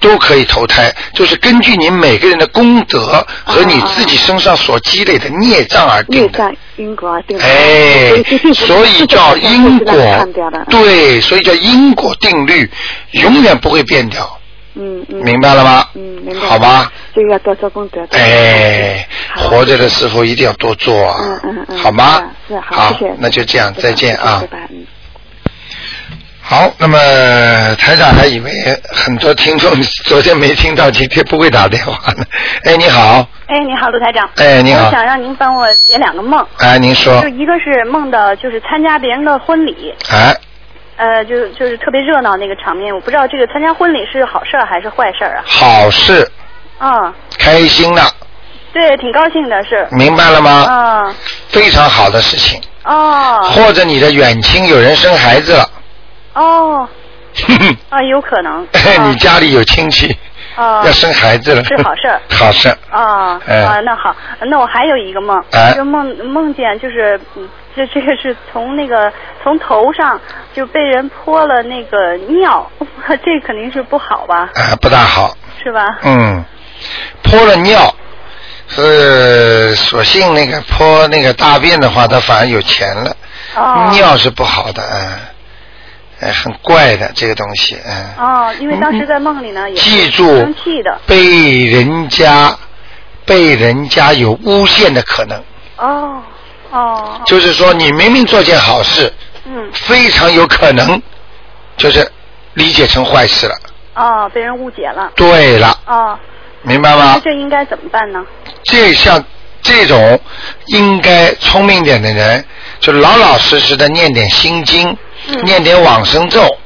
[0.00, 6.52] 都可以投胎，就是根据你每个人的功德和你自己身上所积累的孽障而定的。
[6.76, 7.44] 因果而定的。
[7.44, 8.22] 哎，
[8.54, 10.26] 所以叫因果。
[10.70, 12.68] 对，所以叫因果定律，
[13.12, 14.38] 永远不会变掉。
[14.74, 15.22] 嗯嗯。
[15.22, 15.84] 明白了吗？
[15.94, 16.46] 嗯，明白。
[16.46, 16.90] 好吧。
[17.14, 18.00] 这个要多做功德。
[18.12, 21.16] 哎，活着的时候一定要多做啊。
[21.20, 21.78] 嗯嗯嗯。
[21.78, 22.22] 好吗？
[22.48, 23.14] 是好，谢谢。
[23.18, 24.38] 那就这样，再见啊。
[24.40, 24.68] 拜拜。
[24.70, 24.86] 嗯。
[26.50, 26.98] 好，那么
[27.76, 28.50] 台长还以为
[28.90, 29.70] 很多听众
[30.04, 32.24] 昨天没听到，今天不会打电话呢。
[32.64, 34.28] 哎，你好，哎，你好，卢台长。
[34.34, 36.44] 哎，你好我想让您帮我解两个梦。
[36.58, 40.36] 哎，您说就，一个是梦到就是参加别人的婚礼，哎，
[40.96, 45.44] 呃，就就是特别热闹那个场面，我不知道这个参加婚礼是好事儿还是坏事儿啊？
[45.46, 46.28] 好事，
[46.78, 48.02] 啊，开心的，
[48.72, 49.86] 对，挺高兴的是。
[49.92, 50.66] 明白了吗？
[50.68, 51.14] 嗯，
[51.48, 55.64] 非常好的事情，哦，或者你的远亲有人生孩子了，
[56.34, 56.88] 哦，
[57.90, 58.66] 啊，有可能。
[59.08, 60.16] 你家里有亲戚
[60.56, 62.20] 啊要生孩子了，是好事儿。
[62.30, 63.62] 好事，啊哎。
[63.64, 64.14] 啊，那好，
[64.46, 65.72] 那我还有一个梦，哎。
[65.74, 69.12] 就梦梦见就是，嗯这这个是从那个
[69.44, 70.20] 从头上
[70.52, 72.68] 就被人泼了那个尿，
[73.24, 75.98] 这肯定是不好吧，啊，不大好，是吧？
[76.02, 76.44] 嗯，
[77.22, 77.94] 泼了尿，
[78.66, 83.16] 是所幸那个泼那个大便的话，他反而有钱了。
[83.54, 83.88] 哦。
[83.92, 85.18] 尿是不好的，嗯，哎，
[86.32, 88.14] 很怪的这个东西，嗯。
[88.18, 91.00] 哦，因为当时在梦里呢，也记住生气的。
[91.06, 92.56] 被人家
[93.24, 95.42] 被人家有诬陷的可能，
[95.76, 96.22] 哦
[96.70, 99.12] 哦，就是说你明明做件好事，
[99.44, 101.00] 嗯非常有可能
[101.76, 102.10] 就是
[102.54, 103.54] 理解成坏事了。
[103.94, 105.10] 哦，被人误解了。
[105.16, 106.18] 对了，哦，
[106.62, 107.20] 明白吗那？
[107.20, 108.24] 这应该怎么办呢？
[108.64, 109.22] 这像
[109.62, 110.18] 这种
[110.66, 112.44] 应该聪明点的人，
[112.78, 114.96] 就老老实实的念点心经，嗯
[115.42, 116.56] 念点往生咒，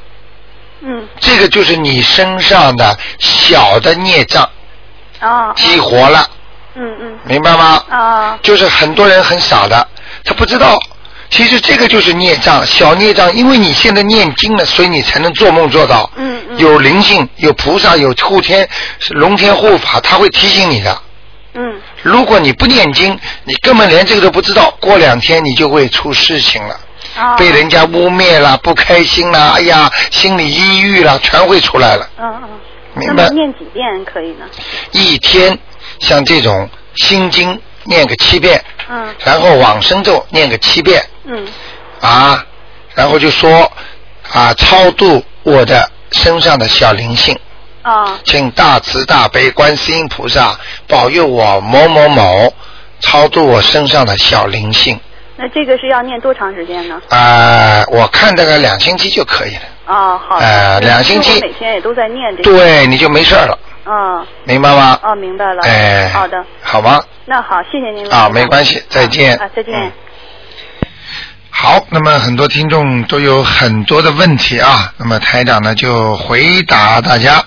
[0.81, 1.07] 嗯。
[1.19, 4.49] 这个就是你身上的小的孽障
[5.21, 6.29] 哦，激活了，
[6.75, 7.19] 嗯嗯。
[7.23, 7.83] 明白吗？
[7.89, 9.87] 啊就是很多人很傻的，
[10.23, 10.77] 他不知道，
[11.29, 16.09] 其实这个就是孽障，小孽障，因为你现在念经了，所以你才能做梦做到。
[16.15, 16.57] 嗯嗯。
[16.57, 18.67] 有灵性，有菩萨，有护天
[19.09, 21.01] 龙天护法，他会提醒你的。
[21.53, 21.81] 嗯。
[22.03, 26.79] 如果你不念经，你根本连这个都不知道，过两天你就会出事情了，
[27.15, 32.09] 啊被人家污蔑了，不开心了，哎呀，心理抑郁了，全会出来了。
[32.17, 32.49] 嗯嗯，
[32.93, 34.45] 明白念几遍可以呢？
[34.91, 35.57] 一天
[35.99, 41.47] 像这种心经念个七遍，嗯然后往生咒念个七遍，嗯
[42.01, 42.45] 啊，
[42.93, 43.71] 然后就说
[44.31, 47.37] 啊，超度我的身上的小灵性，
[47.81, 52.53] 啊请大慈大悲观世音菩萨保佑我某某某
[52.99, 54.99] 超度我身上的小灵性。
[55.37, 57.01] 那这个是要念多长时间呢？
[57.09, 59.61] 啊、我看大概两星期就可以了。
[59.87, 60.45] 哦，好的。
[60.45, 62.57] 呃两星期每天也都在念这个。。
[62.57, 64.25] 对，你就没事儿了，嗯。
[64.45, 64.97] 明白吗？
[65.03, 65.61] 哦，明白了。
[65.63, 67.01] 哎，好的，好吗？
[67.25, 68.09] 那好，谢谢您。
[68.11, 69.35] 啊，没关系，再见。
[69.37, 69.73] 啊，再见。
[69.73, 69.91] 嗯
[71.57, 77.41] 好，那么很多听众都有很多的问题啊，那么台长呢就回答大家。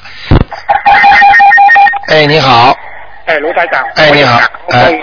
[2.09, 2.75] 哎，你好，
[3.27, 3.83] 哎，卢台长。
[3.97, 4.39] 哎你好
[4.71, 5.01] 哎哎。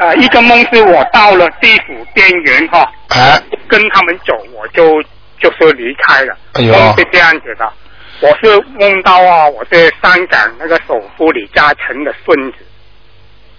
[0.00, 5.02] 呃，一个梦是我到了地府边缘哈，哎，跟他们走，我就
[5.40, 6.36] 就是离开了。
[6.52, 6.72] 哎呦。
[6.72, 7.72] 梦是这样子的，
[8.20, 12.58] 我是梦到啊，我是香港那个首富李嘉诚的孙子，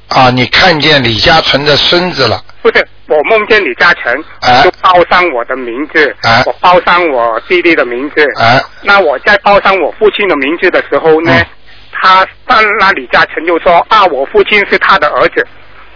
[0.08, 4.63] 啊，你看见李嘉诚的孙子了，不是我梦见李嘉诚，哎。
[4.63, 6.41] 就报上我的名字，哎。
[6.45, 11.45] 我报上我弟弟的名字，哎，那我在报上我父亲的名字的时候呢，嗯。
[11.91, 15.45] 他但那李嘉诚就说啊，我父亲是他的儿子。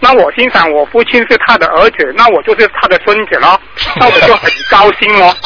[0.04, 3.58] 那我欣赏，我父亲是他的儿子，那我就是他的孙子咯，
[3.96, 5.34] 那我就很高兴咯。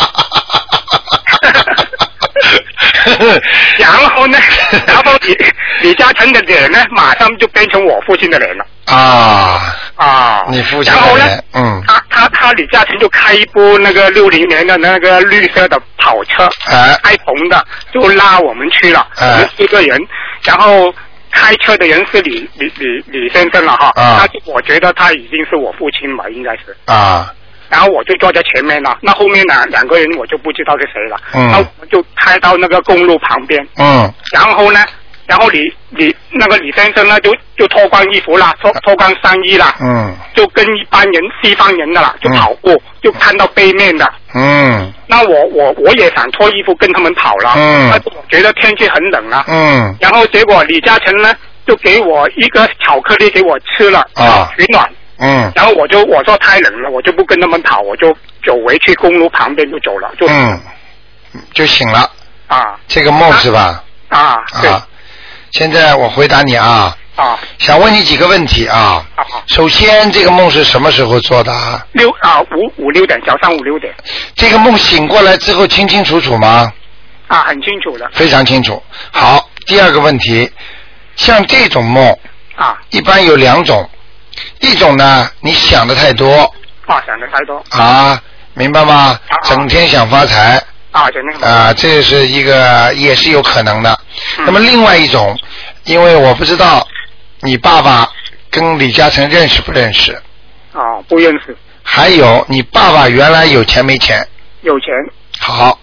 [3.79, 4.37] 然后呢，
[4.85, 5.37] 然后李
[5.81, 8.67] 李嘉诚的脸呢，马上就变成我父亲的脸了。
[8.87, 9.61] 啊，
[9.95, 10.45] 啊。
[10.49, 16.99] 你父亲然后呢，，嗯，他他他李嘉诚就开一部那个六零年的那个绿色的跑车，哎。
[17.05, 19.97] 开篷的，就拉我们去了，哎我们四个人，
[20.43, 20.93] 然后
[21.31, 24.19] 开车的人是李李李李先生了哈，啊。
[24.21, 27.33] 那就我觉得他已经是我父亲嘛，应该是，啊，
[27.69, 31.51] 然后我就坐在前面了，那后面呢两个人我就不知道是谁了，嗯。
[31.51, 34.81] 那我们就开到那个公路旁边，嗯，然后呢，
[35.29, 44.11] 然后李李那个李先生呢就就脱光衣服啦，脱脱光上衣啦，嗯，就跟一般人西方人的啦，就跑过，就看到背面的。
[44.35, 47.91] 嗯，那我我我也想脱衣服跟他们跑了，嗯。
[47.91, 49.45] 但是我觉得天气很冷啊。
[49.49, 51.35] 嗯，然后结果李嘉诚呢
[51.67, 54.51] 就给我一个巧克力给我吃了，啊。
[54.57, 54.91] 取暖。
[55.19, 58.11] 嗯，然后我就我说太冷了，我就不跟他们跑，我就
[58.47, 60.59] 走回去公路旁边就走了，就、嗯，
[61.53, 62.11] 就醒了，
[62.47, 62.79] 啊。
[62.87, 63.85] 这个梦是吧？
[64.09, 64.71] 啊对。
[64.71, 64.87] 啊，
[65.51, 69.05] 现在我回答你啊，啊想问你几个问题啊。
[69.47, 71.85] 首先，这个梦是什么时候做的啊？
[71.93, 73.93] 六啊五五六点早上五六点
[74.35, 76.73] 这个梦醒过来之后清清楚楚吗？
[77.27, 78.83] 啊很清楚的非常清楚。
[79.11, 80.51] 好，第二个问题，
[81.17, 82.17] 像这种梦
[82.57, 83.89] 啊一般有两种，
[84.61, 86.43] 一种呢你想的太多
[86.87, 88.21] 啊想的太多啊，
[88.55, 89.37] 明白吗啊？
[89.45, 94.01] 整天想发财啊，就那个啊，这是一个也是有可能的。
[94.39, 94.45] 嗯。
[94.47, 95.39] 那么另外一种，
[95.85, 96.87] 因为我不知道
[97.41, 98.09] 你爸爸
[98.51, 100.13] 跟李嘉诚认识不认识，
[100.73, 104.27] 啊，不认识，还有你爸爸原来有钱没钱，
[104.63, 104.89] 有钱，
[105.39, 105.79] 好，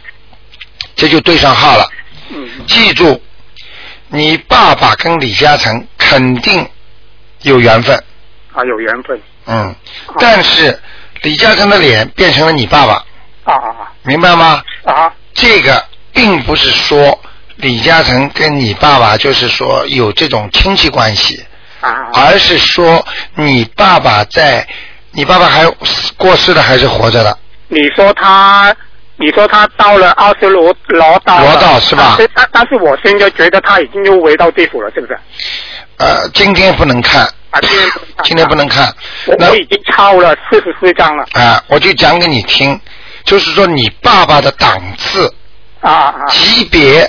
[0.95, 1.87] 这就对上号了。
[2.29, 2.49] 嗯。
[2.67, 3.21] 记住，
[4.09, 6.67] 你爸爸跟李嘉诚肯定
[7.43, 7.95] 有缘分，
[8.53, 9.75] 啊，有缘分，嗯，
[10.19, 10.81] 但是
[11.21, 13.05] 李嘉诚的脸变成了你爸爸，
[13.45, 14.61] 啊啊明白吗？
[14.83, 17.17] 啊啊这个并不是说
[17.55, 21.43] 李嘉诚跟你爸爸就是说有这种亲戚关系，
[21.81, 22.09] 啊啊！
[22.13, 23.05] 而是说
[23.35, 24.67] 你爸爸在，
[25.11, 25.65] 你爸爸还
[26.17, 27.37] 过世了还是活着的？
[27.67, 28.75] 你说他，
[29.17, 35.17] 你说他到了二十罗罗道了罗道是吧但但但是我现在觉得他已经又回到地府了，是不是？
[35.97, 38.93] 呃，今天不能看，啊，今天不能看今天不能看。
[39.27, 41.25] 我我已经抄了四十四章了。
[41.33, 42.79] 啊，我就讲给你听，
[43.25, 45.33] 就是说你爸爸的档次、
[45.81, 47.01] 啊啊级别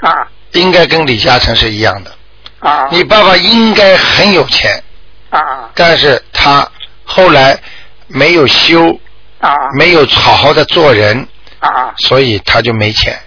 [0.00, 2.12] 啊应该跟李嘉诚是一样的。
[2.60, 2.88] 啊！
[2.90, 4.82] 你爸爸应该很有钱，
[5.28, 6.66] 啊啊但是他
[7.04, 7.58] 后来
[8.06, 8.98] 没有修，
[9.38, 11.94] 啊没有好好的做人，啊啊！
[11.98, 13.18] 所以他就没钱。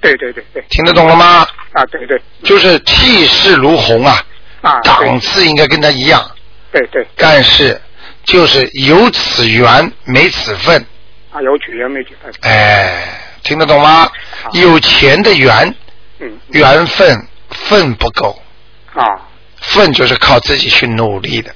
[0.00, 1.46] 对对对对听得懂了吗？
[1.72, 4.24] 啊对对就是气势如虹啊，
[4.62, 6.28] 啊档次应该跟他一样，
[6.72, 7.80] 对对但是
[8.24, 10.84] 就是有此缘没此份，
[11.32, 12.32] 啊有取缘没取分？
[12.42, 13.04] 哎，
[13.42, 14.10] 听得懂吗？
[14.52, 15.74] 有钱的缘，
[16.18, 16.38] 嗯。
[16.48, 18.40] 缘分份不够，
[18.94, 19.04] 啊。
[19.60, 21.54] 份就是靠自己去努力的，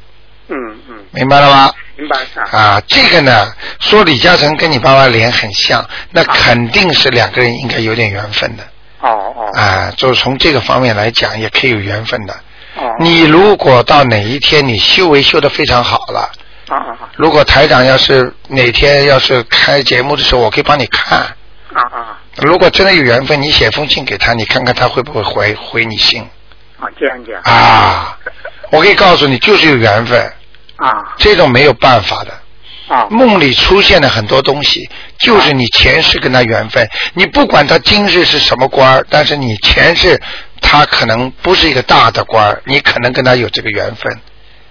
[0.48, 0.56] 嗯
[0.88, 0.96] 嗯。
[1.10, 1.72] 明白了吗？
[1.96, 2.58] 明白啊。
[2.58, 8.62] 啊，这个呢，说李嘉诚跟你爸爸脸很像，那肯定是两个人应该有点缘分的。
[9.00, 9.50] 哦哦。
[9.58, 12.34] 啊，就是从这个方面来讲，也可以有缘分的。
[12.76, 12.94] 哦。
[13.00, 16.30] 你如果到哪一天你修为修得非常好了，
[16.68, 21.18] 啊啊如果台长要是哪天要是开节目的时候，我可以帮你看。
[21.18, 26.22] 啊啊如果真的有缘分，你写封信给他，你看看他会不会回回你信
[26.78, 28.18] 啊这样讲啊？
[28.70, 30.20] 我可以告诉你，就是有缘分，
[30.76, 32.32] 啊这种没有办法的。
[32.86, 36.86] 啊梦里出现的很多东西，就是你前世跟他缘分。
[37.14, 40.20] 你不管他今世是什么官儿，但是你前世
[40.60, 44.20] 他可能不是一个大的官儿，你可能跟他有这个缘分，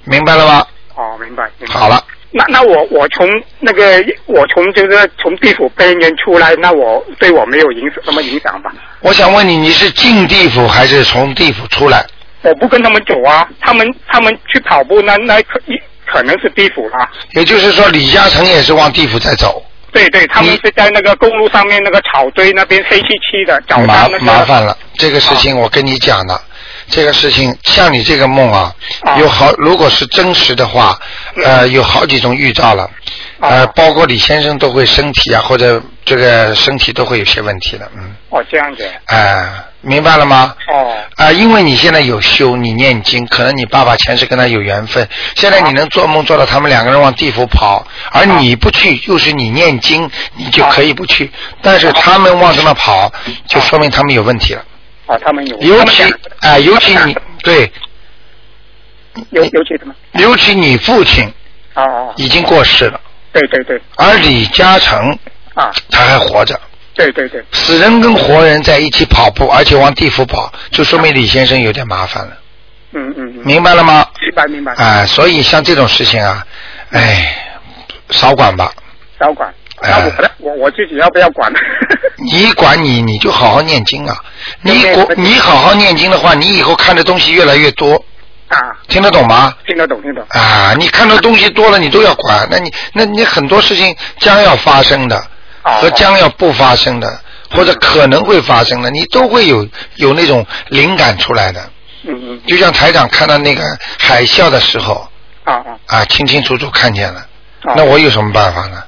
[0.03, 0.67] 明白了吗？
[0.95, 1.79] 哦明白明白。
[1.79, 3.27] 好了，那那我我从
[3.59, 8.71] 那个我从就是从地府边缘出来，那我对我没有影什么影响吧？
[9.01, 12.05] 我想问你，你是进地府还是从地府出来？
[12.41, 17.09] 我不跟他们走啊，他们他们去跑步那那可一可能是地府啦。
[17.31, 24.77] 也就是说，李嘉诚也是往地府在走，对对，他们是在那个公路上面那个草堆那边黑漆漆的，找麻到那个麻烦了。
[24.95, 26.41] 这个事情我跟你讲了，
[26.93, 29.17] 这个事情像你这个梦啊，啊。
[29.17, 30.95] 有好，如果是真实的话，
[31.43, 32.87] 呃，有好几种预兆了，
[33.39, 38.87] 呃，啊包括李先生都会身体啊，或者这个身体都会有些问题的，嗯，哦这样子。
[39.05, 39.43] 哎、
[39.81, 40.55] 明白了吗？
[40.71, 40.95] 哦。
[41.15, 51.31] 啊、因为你现在有修，你念经，可能你爸爸前世跟他有缘分，现在你能做梦做到他们两个人往地府跑，而你不去，又是你念经，你就可以不去，
[51.63, 53.11] 但是他们往这么跑，
[53.47, 54.63] 就说明他们有问题了。
[55.07, 57.71] 哦他们有尤其他们两哎、尤其你对，
[59.31, 59.93] 尤尤其什么？
[60.13, 61.25] 尤其你父亲
[61.75, 62.99] 哦哦已经过世了，
[63.31, 65.17] 对对对而李嘉诚
[65.55, 66.59] 啊他还活着。
[66.95, 72.37] 对对对死人跟活人在一起跑步，而且往地府跑，就说明李先生有点麻烦了，
[72.91, 74.05] 嗯嗯嗯明白了吗？
[74.21, 76.45] 明白明白啊、所以像这种事情啊，
[76.91, 77.35] 哎，
[78.11, 78.71] 少管吧。
[79.19, 79.51] 少管。
[79.89, 81.51] 我的我我自己要不要管？
[82.31, 84.15] 你管你，你就好好念经啊！
[84.61, 84.71] 你
[85.17, 87.95] 你好好念经的话，你以后看的东西越来越多，
[88.47, 89.53] 啊，听得懂吗？
[89.65, 90.29] 听得懂听得懂。
[90.41, 92.47] 啊，你看到东西多了，你都要管。
[92.49, 95.17] 那你那你很多事情将要发生的
[95.63, 97.19] 哦和将要不发生的，
[97.51, 101.61] 或者可能会发生的，你都会有有那种灵感出来的。
[102.05, 103.63] 嗯嗯就像台长看到那个
[103.97, 105.07] 海啸的时候
[105.45, 107.21] 啊啊啊，清清楚楚看见了，
[107.63, 108.83] 哦那我有什么办法呢？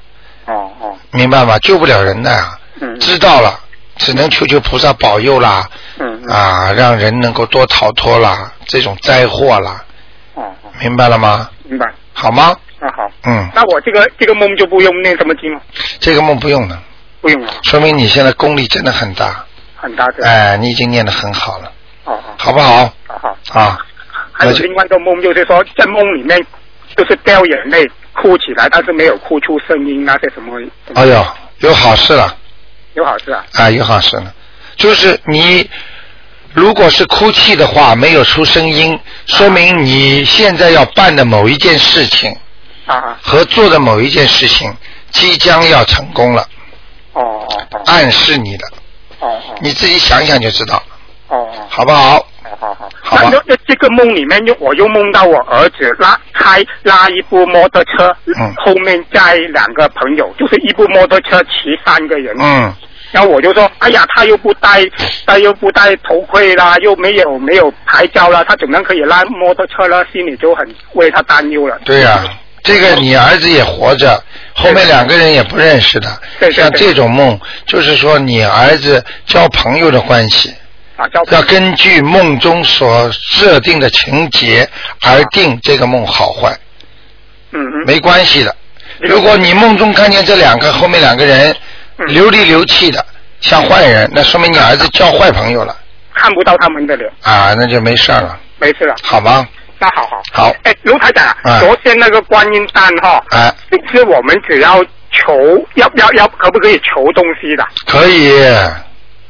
[0.46, 1.58] 哦哦明白吗？
[1.60, 2.58] 救不了人的呀。
[2.80, 3.58] 嗯知道了，
[3.96, 5.66] 只能求求菩萨保佑啦，
[5.98, 9.82] 嗯嗯啊，让人能够多逃脱啦，这种灾祸啦，
[10.34, 11.48] 哦哦明白了吗？
[11.64, 11.86] 明白。
[12.12, 12.54] 好吗？
[12.78, 15.60] 那好，嗯，那我这个这个梦就不用念什么经了，
[16.00, 16.78] 这个梦不用了，
[17.22, 19.44] 不用了，说明你现在功力真的很大，
[19.76, 20.26] 很大的。
[20.26, 21.72] 哎，你已经念得很好了，
[22.04, 22.92] 哦哦，好不好？
[23.06, 23.58] 好好。
[23.58, 23.78] 啊，
[24.32, 26.38] 还有另外一个梦，就是说在梦里面
[26.94, 27.90] 就是掉眼泪
[28.20, 30.58] 哭起来，但是没有哭出声音，那些什么？
[30.94, 31.26] 哎呦，
[31.58, 32.36] 有好事了，
[32.94, 33.44] 有好事啊？
[33.54, 34.34] 啊，有好事了，
[34.76, 35.68] 就是你。
[36.52, 42.34] 如果是哭泣的话，没有出声音，说明你现在要办的某一件事情
[42.86, 44.74] 啊啊和做的某一件事情
[45.10, 46.48] 即将要成功了。
[47.12, 48.66] 哦哦暗示你的，
[49.20, 50.82] 哦哦你自己想想就知道，
[51.28, 52.26] 哦哦，好不好？
[52.58, 53.30] 好好好。
[53.30, 62.34] 那那这个梦里面又我又梦到我儿子拉开拉一部摩托车，嗯后面载两个朋友，就是一部摩托车骑三个人。
[62.40, 62.72] 嗯，
[63.12, 64.84] 然后我就说，哎呀，他又不戴，
[65.26, 70.04] 他又不戴头盔啦，又没有没有牌照啦，他怎么可以拉摩托车呢？
[70.12, 71.78] 心里就很为他担忧了。
[71.84, 72.24] 对呀、
[72.62, 74.22] 这个你儿子也活着，
[74.54, 76.08] 后面两个人也不认识的，
[76.40, 80.52] 对对对像这种梦，就是说你儿子交朋友的关系，
[81.30, 84.68] 要根据梦中所设定的情节
[85.02, 86.56] 而定这个梦好坏，
[87.52, 88.54] 嗯嗯，没关系的。
[89.00, 91.54] 如果你梦中看见这两个后面两个人
[91.98, 92.06] 嗯。
[92.08, 93.04] 流里流气的，
[93.40, 95.74] 像坏人，那说明你儿子交坏朋友了。
[96.14, 98.94] 看不到他们的脸，啊，那就没事了，没事了。
[99.02, 99.46] 好吗？
[99.78, 100.22] 那好好。
[100.32, 100.56] 好。
[100.62, 103.54] 哎，卢台长昨天那个观音丹哈，哎，
[103.92, 105.34] 是我们只要求
[105.74, 107.64] 要要要可不可以求东西的？
[107.86, 108.42] 可以，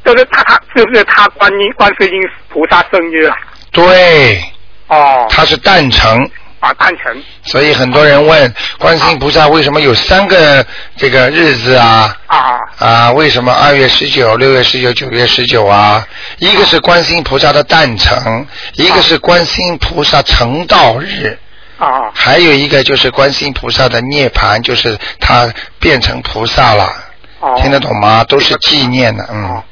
[0.07, 2.13] 就是他他是不是他观音观世音
[2.47, 3.35] 菩萨生日啊？
[3.71, 4.41] 对，
[4.87, 6.31] 哦，他是诞辰。
[6.59, 12.17] 啊，诞辰所以很多人问观世音菩萨为什么有三个这个日子啊？
[12.25, 16.03] 啊啊啊，为什么二月十九、六月十九、九月十九啊？
[16.39, 21.37] 一个是观世音菩萨的诞辰，一个是观世音菩萨成道日，
[21.77, 22.11] 啊啊！
[22.15, 25.47] 还有一个就是观世音菩萨的涅槃，就是他
[25.79, 26.91] 变成菩萨了。
[27.39, 28.23] 哦，听得懂吗？
[28.23, 29.63] 都是纪念的，嗯哦，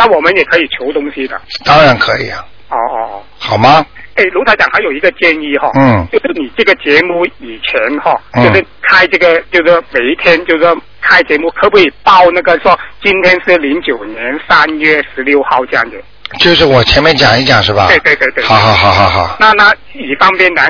[0.00, 1.38] 那我们也可以求东西的。
[1.62, 3.22] 当然可以啊，哦哦哦。
[3.38, 3.84] 好吗？
[4.14, 16.02] 哎，卢台长还有一个建议哈，嗯就是你这个节目以前哈，嗯就是开这个，就是每一天就是开节目，可不可以报那个说今天是零九年三月十六号这样子？
[16.38, 17.88] 就是我前面讲一讲是吧？
[17.88, 20.66] 对对对对好好好好好，那那以方便梁，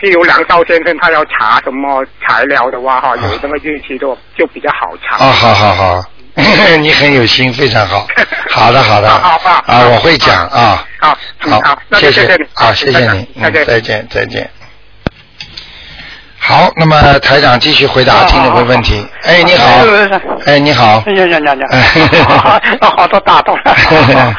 [0.00, 5.16] 譬如梁少先生他要查什么材料的话哈，有那个日期就就比较好查。
[5.24, 6.02] 啊，好好好，
[6.80, 8.06] 你很有心，非常好。
[8.50, 10.84] 好的，好的，好好好啊，我会讲啊。
[11.00, 14.06] 好，嗯好，谢谢谢你，啊，谢谢你，嗯，再见。
[14.10, 14.48] 再见，
[16.38, 19.06] 好，那么台长继续回答听众朋友问题。
[19.24, 19.66] 哎，你好，
[20.46, 21.66] 哎，你好，哎呀呀呀呀！
[21.72, 24.34] 哎 好多打动了。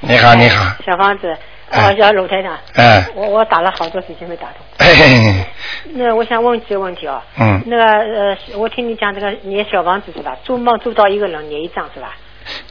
[0.00, 1.36] 你好，你好，小房子，
[1.74, 4.64] 哎我叫鲁台长，哎，我我打了好多时间没打通。
[4.78, 5.46] 哎，
[5.94, 7.22] 那我想问几个问题啊。
[7.38, 10.36] 嗯，那个呃，我听你讲这个念小房子是吧？
[10.44, 12.14] 做梦做到一个人念一张是吧？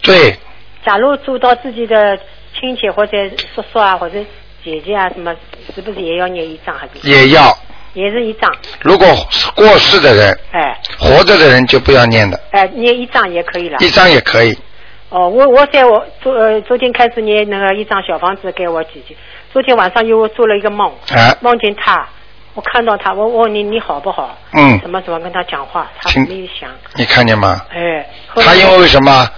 [0.01, 0.37] 对，
[0.85, 2.17] 假如做到自己的
[2.59, 3.17] 亲戚或者
[3.53, 4.19] 叔叔啊或者
[4.63, 5.35] 姐姐啊什么，
[5.75, 7.07] 是不是也要念一张还是？
[7.09, 7.57] 也要。
[7.93, 8.51] 也是一张。
[8.81, 9.07] 如果
[9.53, 13.77] 过世的人，哎活着的人就不要念的，哎，念一张也可以了。
[13.81, 14.57] 一张也可以。
[15.13, 19.15] 哦，我我在我昨呃昨天开始你那个一张小房子给我姐姐，
[19.51, 22.09] 昨天晚上又做了一个梦，啊梦见他，
[22.55, 24.35] 我看到他，我问你你好不好？
[24.53, 27.61] 嗯怎么怎么跟他讲话，她请没有想，你看见吗？
[27.69, 29.29] 哎，他因为什么？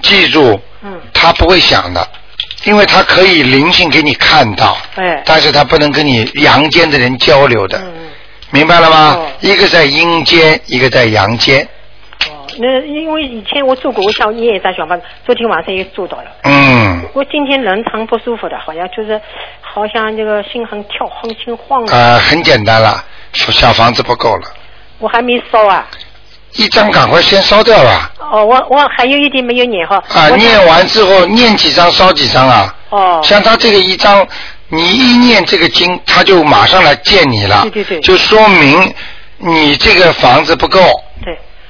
[0.00, 2.08] 记住，嗯，他不会想的，
[2.64, 8.08] 因为他可以灵性给你看到，哎，但是他不能跟你阳间的人交流的，嗯嗯，
[8.50, 9.14] 明白了吗？
[9.18, 11.68] 哦一个在阴间，一个在阳间，
[12.26, 16.24] 哦，那因为以前我做过，我想念一张小房子，昨天晚上也做到了。
[16.44, 19.20] 嗯，我今天人常不舒服的，好像就是
[19.60, 24.42] 好像这个心很跳，很心慌啊，呃，很简单了，小房子不够了，
[24.98, 25.86] 我还没烧啊。
[26.54, 28.10] 一张赶快先烧掉吧。
[28.18, 30.02] 哦，我我还有一点没有念哈。
[30.14, 32.74] 啊，念完之后念几张烧几张啊？
[32.88, 33.20] 哦。
[33.22, 34.26] 像他这个一张，
[34.68, 38.94] 你一念这个经，他就马上来见你了，对对对就说明
[39.36, 40.88] 你这个房子不够，对。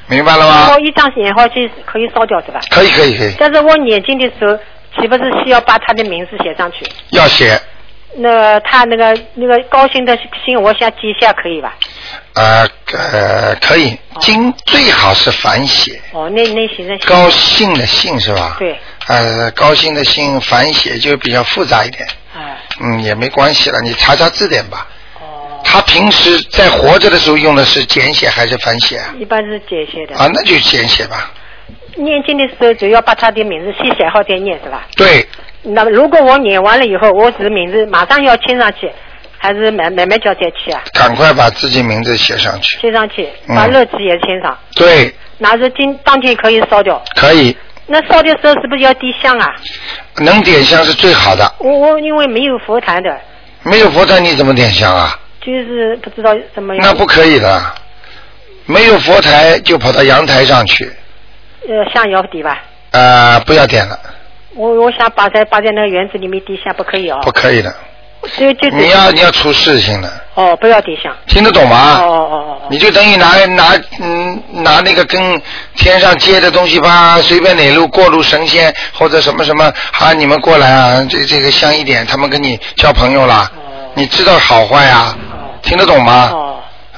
[0.09, 0.81] 明白了吗我？
[0.81, 2.61] 一张念好去可以烧掉是吧？
[2.71, 4.57] 可以可以可以，但是我念经的时候，
[5.01, 6.87] 岂不是需要把他的名字写上去？
[7.11, 7.61] 要写，
[8.17, 11.75] 那他那个那个高兴的心，我想记一下可以吧？
[12.35, 18.57] 呃呃，可以，经最好是反写，哦，那那写上高兴的兴是吧？
[18.59, 18.79] 对，
[19.09, 24.87] 呃，高兴的兴反写就比较复杂一点，哎，嗯，也没关系了，你查查字典吧。
[25.69, 29.15] 哦，他平时在活着的时候用的是简写还是繁写啊？
[29.19, 30.17] 一般是简写的。
[30.17, 31.31] 啊，那就简写吧。
[31.97, 34.87] 念经的时候只要把他的名字先写好再念是吧？
[34.97, 35.27] 对，
[35.63, 38.91] 那如果我念完了以后，我只名字马上要签上去，
[39.37, 40.81] 还是慢慢慢叫再去啊？
[40.95, 42.79] 赶快把自己名字写上去。
[42.79, 47.03] 签上去，嗯把日期也签上，对，那是今当天可以烧掉。
[47.17, 47.57] 可以，
[47.87, 49.55] 那烧的时候是不是要点香啊？
[50.19, 51.53] 能点香是最好的。
[51.59, 53.21] 我我因为没有佛坛的，
[53.65, 55.19] 没有佛坛你怎么点香啊？
[55.53, 56.85] 就是不知道怎么样。
[56.87, 57.61] 那不可以的，
[58.67, 60.85] 没有佛台就跑到阳台上去，
[61.67, 62.63] 呃，香要滴吧？
[62.93, 63.99] 啊，不要点了，
[64.55, 67.21] 我我想把在把在那个园子里面滴下，不可以哦。
[67.23, 67.75] 不可以的。
[68.73, 71.15] 你要你要出事情了，哦，不要点香。
[71.27, 71.99] 听得懂哦吗？
[72.01, 72.69] 哦哦哦。
[72.71, 75.41] 你就等于拿拿嗯拿那个跟
[75.77, 83.51] 天上接的东西吧，随便哪路过路神仙或者什么什么，啊你们过来啊，这这个香一点，他们跟你交朋友啦，
[83.95, 85.17] 你知道好坏啊，
[85.63, 86.31] 听得懂吗？
[86.33, 86.45] 哦。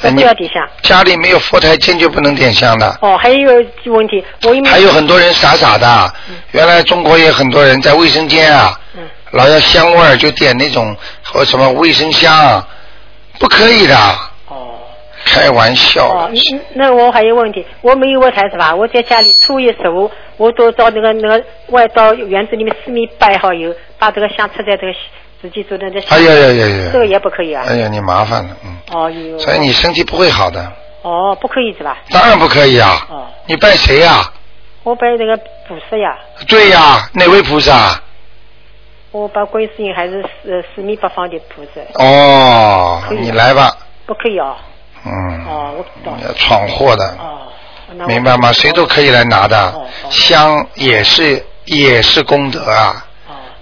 [0.02, 0.66] 不要点香。
[0.80, 2.98] 家里没有佛台，坚决不能点香的。
[3.02, 3.52] 哦，还有一个
[3.92, 6.14] 问题，我有还有很多人傻傻的，
[6.52, 9.02] 原来中国也很多人在卫生间啊，嗯
[9.32, 12.64] 老要香味儿就点那种和什么卫生香，
[13.38, 13.96] 不可以的。
[14.48, 14.78] 哦。
[15.22, 16.30] 开玩笑哦
[16.74, 18.74] 那我还有问题，我没有问台是吧？
[18.74, 24.94] 我在家里初一十五，我都到那个那个外到园子里面四面摆好以后，把这个香插在这个
[25.42, 27.64] 自己做的这哎呀呀呀呀这个也不可以啊。
[27.68, 29.38] 哎呀，你麻烦了，嗯，哦哟。
[29.38, 30.72] 所以你身体不会好的，
[31.02, 31.98] 哦，不可以是吧？
[32.10, 33.06] 当然不可以啊。
[33.10, 34.24] 哦，你拜谁呀、
[34.84, 35.36] 我拜那个
[35.68, 36.16] 菩萨呀，
[36.48, 38.00] 对呀、哪位菩萨？
[39.12, 41.80] 我把观世音还是四四面八方的菩萨。
[42.04, 44.56] 哦，你来吧，不可以哦。
[45.04, 46.16] 嗯，哦，我懂。
[46.24, 47.48] 要闯祸的，哦，
[48.06, 48.52] 明白吗？
[48.52, 53.02] 谁都可以来拿的哦，哦香也是也是功德啊，哦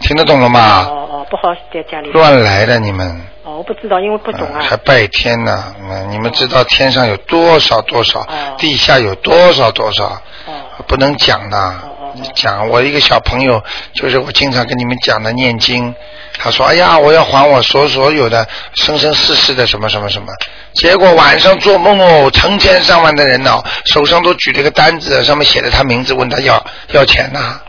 [0.00, 0.86] 听得懂了吗？
[0.88, 2.10] 哦哦，不好在家里。
[2.10, 3.20] 乱来的你们。
[3.44, 4.62] 哦，我不知道，因为不懂啊嗯。
[4.62, 5.74] 还拜天呢？
[5.80, 8.26] 嗯，你们知道天上有多少多少，哦
[8.58, 10.04] 地下有多少多少，
[10.46, 12.12] 哦不能讲的哦。
[12.14, 13.62] 你讲，我一个小朋友，
[13.94, 15.94] 就是我经常跟你们讲的念经，
[16.38, 20.26] 他说：“哎呀，我要还我所所有的生生世世的什么什么什么。”
[20.74, 27.60] 结果晚上做梦哦，成千上万的人呢、手上都举着个单子，上面写着他名字，问他要要钱呐、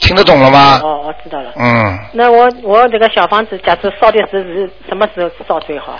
[0.00, 0.80] 听得懂了吗？
[0.82, 1.52] 哦，我知道了。
[1.56, 5.98] 嗯，那我我这个小房子，假设烧的时是什么时候烧最好？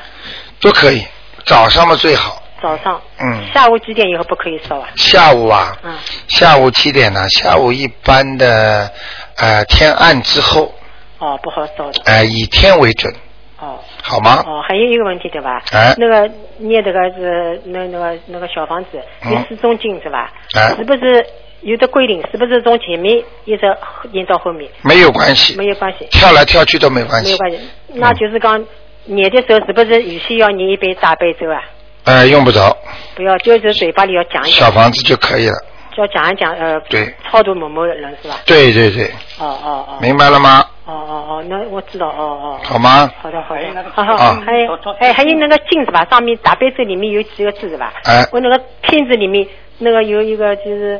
[0.60, 1.04] 都可以，
[1.44, 2.42] 早上嘛最好。
[2.60, 3.00] 早上。
[3.20, 4.88] 嗯下午几点以后不可以烧啊？
[4.96, 5.94] 下午啊，嗯。
[6.26, 7.28] 下午几点呢？
[7.28, 8.90] 下午一般的，
[9.36, 10.72] 呃，天暗之后，
[11.18, 12.00] 哦，不好烧的。
[12.04, 13.12] 呃，以天为准，
[13.60, 13.78] 哦。
[14.02, 14.42] 好吗？
[14.46, 15.62] 哦，还有一个问题对吧？
[15.72, 16.28] 哎那个
[16.58, 20.32] 念这个是那那个那个小房子，嗯有四种经是吧？
[20.56, 21.24] 哎是不是
[21.62, 22.22] 有的规定？
[22.30, 23.62] 是不是从前面一直
[24.12, 24.70] 念到后面？
[24.82, 26.06] 没有关系，没有关系。
[26.10, 27.58] 跳来跳去都没关系没有，关系。
[27.94, 28.64] 那就是讲
[29.04, 31.62] 念的时候，是不是预先要念一杯大悲咒啊？
[32.04, 32.76] 呃，用不着，
[33.14, 35.54] 不要，就是嘴巴里要讲一讲，小房子就可以了。
[35.96, 38.36] 要讲一讲，呃，对，超度某某人是吧？
[38.46, 39.06] 对对对，
[39.40, 39.98] 哦哦哦。
[40.00, 40.64] 明白了吗？
[40.86, 42.60] 哦哦哦，那我知道，哦哦。
[42.62, 43.10] 好吗？
[43.20, 46.06] 好的好的，好好啊还有哎还有那个镜子吧？
[46.08, 47.92] 上面大悲咒里面有几个字是吧？
[48.04, 49.44] 哎我那个片子里面
[49.78, 50.98] 那个有一个就是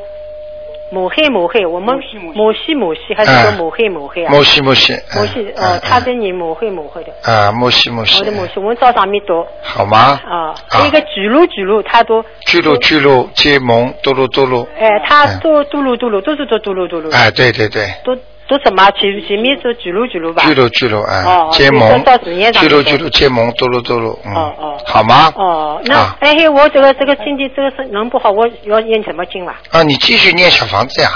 [0.91, 1.95] 抹黑抹黑，我们
[2.35, 4.31] 抹西抹西还是说哎抹黑抹黑啊？
[4.33, 7.13] 摩西摩西，抹西嗯哦，他跟你抹黑抹黑的。
[7.31, 9.45] 啊，摩西摩西我的，母亲，我照上面读。
[9.63, 10.19] 好吗？
[10.25, 18.17] 啊，还有一个巨鹿巨鹿，他都巨鹿巨鹿结盟嘟噜嘟噜，哎，他嗯都嘟噜嘟噜，都是都嘟噜嘟噜，哎，对对对，都
[18.49, 18.91] 都什么？
[18.93, 20.43] 前前面说举路举路吧？
[20.47, 25.33] 巨鹿巨鹿，哦哎哦，接蒙所以说到纸面，上面说巨鹿巨鹿接蒙嘟噜嘟噜，嗯哦哦，好吗？
[25.37, 29.61] 哦，那啊哎嘿，我这个这个身体这个是能不好，我要念什么经吧？
[29.71, 31.11] 啊，你继续念小房子呀，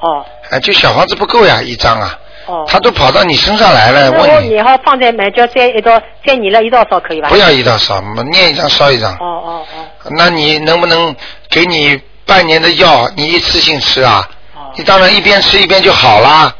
[0.00, 2.64] 哦哎，就小房子不够呀，一张啊，哦。
[2.66, 7.28] 他都跑到你身上来了，那我问你，念好放在买叫再一道再你了一道烧可以吧？
[7.28, 8.00] 不要一道烧，
[8.32, 9.18] 念一张烧一张哦。
[9.20, 11.14] 哦哦那你能不能
[11.48, 14.28] 给你半年的药，你一次性吃啊？
[14.56, 16.52] 哦你当然一边吃一边就好啦，哦。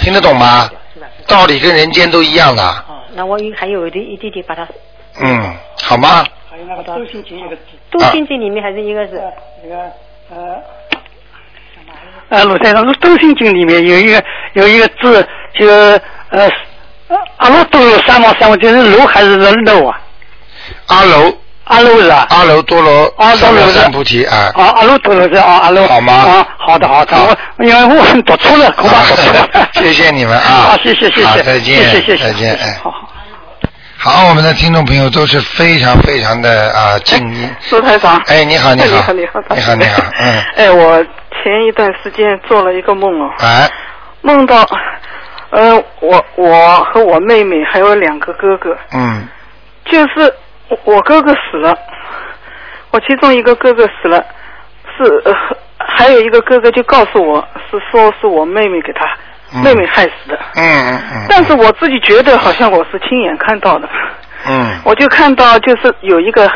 [0.00, 0.68] 听得懂吗？
[1.26, 4.66] 道理跟人间都一样的，哦，那我有还有一点一点点把它。
[5.20, 6.24] 嗯，好吗？
[6.50, 7.62] 还有那个周心经一个字。
[7.90, 9.20] 周心经里面还是一个是。
[9.62, 9.92] 那个
[10.30, 10.62] 呃，
[12.30, 14.24] 呃，鲁台长，《斗心经》里面有一个
[14.54, 16.50] 有一个字，就呃，
[17.36, 20.00] 阿罗多罗三毛三毛，就是罗还是楼啊？
[20.86, 21.36] 阿耨
[21.68, 22.26] 阿罗是吧？
[22.30, 25.86] 阿罗多罗阿三藐多罗是三菩提啊，啊，阿罗多罗是啊，阿罗。
[25.86, 26.12] 好吗？
[26.12, 27.36] 啊，好的好的，好。
[27.56, 29.68] 我因为我读错了， 恐怕读错了。
[29.74, 30.72] 谢谢你们啊。
[30.72, 32.78] 啊， 谢谢谢谢，再见谢谢谢谢，再见哎。
[32.82, 33.08] 好好。
[34.00, 37.48] 好，我们的听众朋友都是非常非常的啊敬意。
[37.60, 38.16] 苏台长。
[38.26, 43.68] 哎，你好，你好，好，你好，你好，你好，嗯， 哎，我前一段时间做了一个梦哦，哎，
[44.22, 44.64] 梦到，
[45.50, 49.26] 呃，我我和我妹妹还有两个哥哥，嗯，
[49.84, 50.32] 就是
[50.68, 51.76] 我我哥哥死了，
[52.90, 54.24] 我其中一个哥哥死了，
[54.96, 55.34] 是呃
[55.78, 59.06] 还有一个哥哥就告诉我是说是我妹妹给他、
[59.54, 59.62] 嗯。
[59.62, 61.00] 妹妹害死的，嗯嗯。
[61.14, 63.88] 嗯，但是我自己觉得好像我是亲眼看到的，
[64.46, 64.78] 嗯。
[64.84, 66.46] 我就看到就是有一个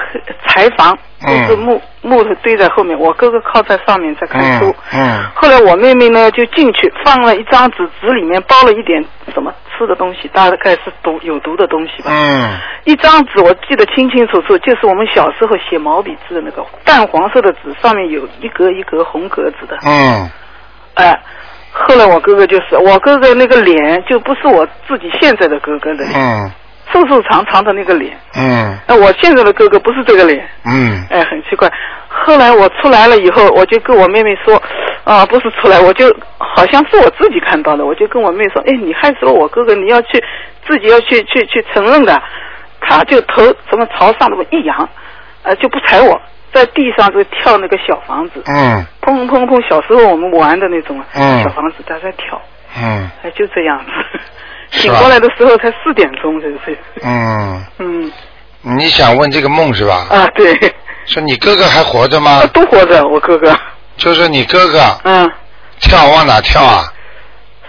[0.46, 4.74] 柴房，就嗯是木、木头堆在后面，我哥哥靠在上面在看书。
[4.92, 5.24] 嗯嗯。
[5.34, 9.02] 后来我妹妹呢就进去放了一张纸，纸里面包了一点
[9.32, 12.10] 什么吃的东西，大概是毒有毒的东西吧。
[12.12, 19.76] 嗯一张纸我记得清清楚楚，就是我们小时候写毛笔字的那个淡黄色的纸，上面有一格一格红格子的。
[19.84, 20.30] 嗯
[20.94, 21.18] 哎、
[21.70, 26.52] 后来我哥哥就是我哥哥那个脸就不是我自己现在的哥哥的脸，嗯
[26.90, 28.16] 瘦瘦长长的那个脸。
[28.34, 31.70] 嗯那我现在的哥哥不是这个脸，嗯哎，很奇怪。
[32.08, 34.60] 后来我出来了以后，我就跟我妹妹说，
[35.04, 40.22] 啊，不是出来，我就好像是我自己看到的，我就跟我妹说，哎，你害死了我哥哥，你要去
[40.66, 42.22] 自己要去去去承认的。
[42.84, 44.88] 他就头怎么朝上那么一扬，
[45.44, 46.20] 呃，就不睬我，
[46.52, 52.40] 在地上就跳那个小房子，嗯砰砰砰，小时候我们玩的那种嗯小房子，他在跳，
[52.76, 53.86] 嗯哎，就这样子。
[54.72, 56.76] 醒过来的时候才四点钟，真是。
[57.02, 58.12] 嗯，嗯
[58.62, 60.06] 你想问这个梦是吧？
[60.10, 60.52] 啊，对，
[61.06, 62.44] 说你哥哥还活着吗？
[62.52, 63.56] 都活着，我哥哥。
[63.96, 65.30] 就是你哥哥嗯，
[65.80, 66.84] 跳往哪跳啊？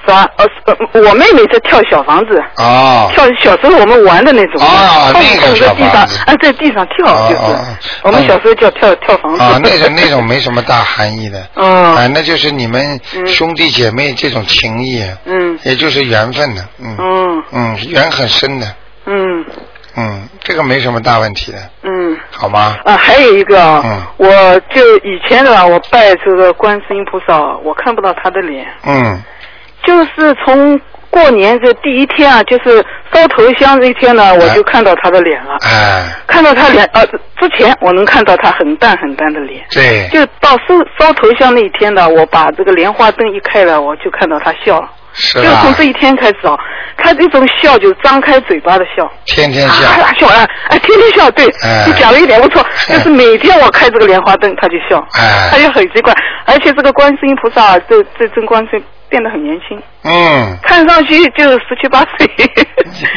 [0.07, 0.29] 啥？
[0.37, 7.65] 呃，呃我妹妹在跳小房子，哦跳小时候我们玩的那种，啊蹦那个在地上房子，啊，在地上跳，就是哦哦
[8.03, 9.41] 我们小时候叫跳跳房子。
[9.41, 11.47] 啊，那种那种没什么大含义的。
[11.55, 18.67] 嗯啊，那就是你们嗯兄弟姐妹这种情谊，嗯也就是缘分的，嗯嗯嗯，缘很深的，
[19.05, 19.45] 嗯
[19.95, 22.17] 嗯，这个没什么大问题的，嗯。
[22.31, 22.75] 好吗？
[22.83, 29.21] 啊，还有一个啊，嗯我就以前的吧，我拜这个观世音菩萨，我看不到他的脸，嗯
[29.85, 30.79] 就是从
[31.09, 35.55] 过年这第一天啊，就是烧头香这一天呢，我就看到他的脸了。
[35.61, 37.05] 哎，看到他脸，呃，
[37.39, 44.79] 之前我能看到他很淡很淡的脸，对，就到烧烧头香那一天呢，我把这个莲花灯一开了，我就看到他笑。
[44.79, 44.89] 了。
[45.15, 45.75] 是啊就从？
[45.75, 46.57] 这一天开始啊，
[46.97, 51.85] 他这种笑就张开嘴巴的笑，天天笑，啊笑啊，哎，天天笑，对，哎。
[51.85, 55.49] 你讲了一点不错，就是每天我开这个莲花灯，他就笑，哎。
[55.51, 56.11] 他就很奇怪，
[56.45, 58.83] 而且这个观世音菩萨，这这尊观世音
[59.13, 62.27] 变得很年轻，嗯，看上去就十七八岁，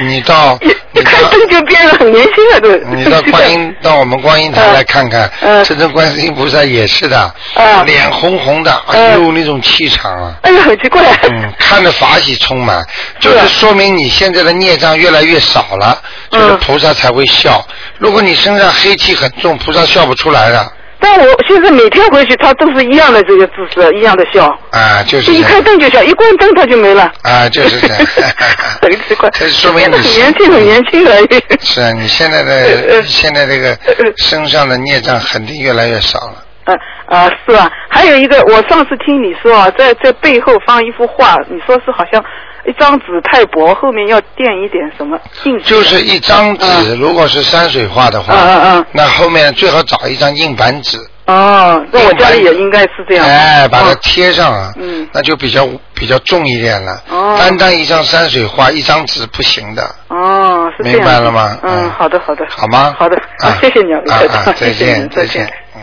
[0.07, 2.69] 你到 一你一开到灯就变得很年轻了，都。
[2.95, 10.37] 你到观音到我们观音台 来看看，嗯这尊观世音菩萨也是的，嗯脸红红的，哎呦那种气场啊。
[10.43, 11.03] 哎呦，很奇怪。
[11.23, 12.85] 嗯，看着法喜充满，
[13.19, 15.99] 就是说明你现在的孽障越来越少了，
[16.31, 17.67] 就是嗯菩萨才会笑。
[17.97, 20.73] 如果你身上黑气很重，菩萨笑不出来的。
[21.07, 27.09] 但我现在每天回去，他都是一样的这个姿势，一样的笑，啊，就是一这样开灯就笑，一关灯他就没了。
[27.23, 27.97] 啊，就是这样。
[28.83, 31.29] 很奇怪，这说明你很年轻，很年轻而已。
[31.63, 33.79] 是啊，你现在呃的呃现在这个
[34.17, 36.43] 身上的孽障肯定越来越少了。
[36.65, 36.75] 啊
[37.07, 42.21] 啊，是啊，还有一个，我上次听你说啊，在在背后放一幅画，你说是好像
[42.67, 45.65] 一张纸太薄，后面要垫一点什么硬纸。
[45.65, 53.25] 就是一张纸，如果是山水画的话，嗯嗯嗯那后面最好找一张硬板纸，哦，那我家里也应该是这样。
[53.27, 57.01] 哎，把它哦贴上啊，嗯那就比较比较重一点了。
[57.09, 60.99] 哦单单一张山水画，一张纸不行的，哦，是这样。
[60.99, 62.45] 明白了吗嗯，嗯好的好的。
[62.49, 62.95] 好吗？
[62.99, 64.03] 好的，啊啊， 谢谢你啊，
[64.47, 65.47] 啊再见再见，
[65.77, 65.83] 嗯。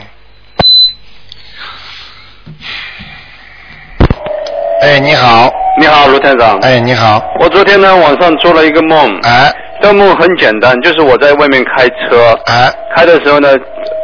[4.81, 5.49] 哎，你好，
[5.79, 6.59] 你好，卢探长。
[6.59, 9.51] 哎，你好，我昨天呢晚上做了一个梦，哎，
[9.81, 13.49] 这个梦很简单，就是我在外面开车，哎，开的时候呢，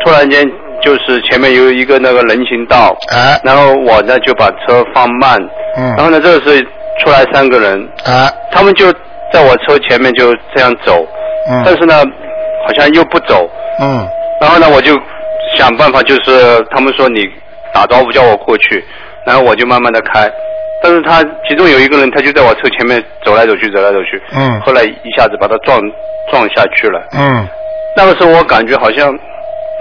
[0.03, 0.43] 突然间
[0.81, 5.39] 就是前面有一个那个人行道，哎，然后我呢就把车放慢，
[5.77, 5.93] 嗯。
[5.95, 6.69] 然后呢这个时候
[7.03, 8.91] 出来三个人，哎，他们就
[9.31, 11.05] 在我车前面就这样走，
[11.51, 12.03] 嗯，但是呢
[12.65, 13.47] 好像又不走，
[13.79, 14.07] 嗯，
[14.41, 14.97] 然后呢我就
[15.55, 17.23] 想办法，就是他们说你
[17.71, 18.83] 打招呼叫我过去，
[19.23, 20.29] 然后我就慢慢的开，
[20.81, 25.79] 但是他其中有一个人他就在我车前面走来走去走来走去，嗯后来一下子把他撞
[26.31, 27.01] 撞下去了。
[27.13, 27.47] 嗯，
[27.95, 29.11] 那个时候我感觉好像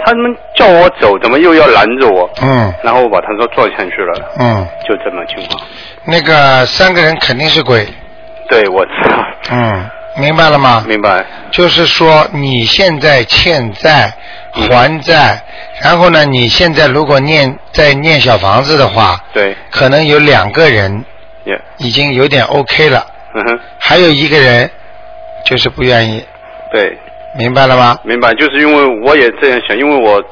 [0.05, 2.28] 他们叫我走，怎么又要拦着我？
[2.42, 5.61] 嗯，然后我把他说撞下去了，嗯，就这么情况。
[6.05, 7.86] 那个三个人肯定是鬼，
[8.49, 9.16] 对，我知道，
[9.51, 9.84] 嗯，
[10.16, 10.84] 明白了吗？
[10.88, 11.24] 明白。
[11.51, 14.12] 就是说你现在欠债嗯
[14.66, 15.42] 还债，
[15.82, 21.04] 然后呢，你现在如果念在念小房子的话，对，可能有两个人
[21.44, 24.70] 也，已经有点 OK 了，嗯哼，还有一个人
[25.44, 26.24] 就是不愿意，
[26.72, 26.96] 对，
[27.36, 27.98] 明白了吗？
[28.04, 28.32] 明白。
[28.34, 30.22] 就是因为我也这样想，因为我。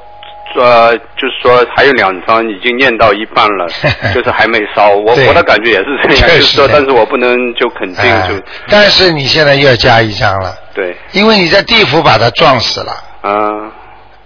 [0.58, 3.66] 呃，就是说还有两张已经念到一半了，
[4.14, 4.88] 就是还没烧。
[4.88, 8.34] 我我的感觉也是这样，就是说，但是我不能就肯定哎就、
[8.68, 13.30] 但是你现在又要加一张了，对，因为你在地府把他撞死了，啊、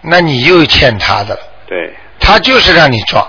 [0.03, 1.41] 那你又欠他的了。
[1.67, 3.25] 对，他就是让你撞，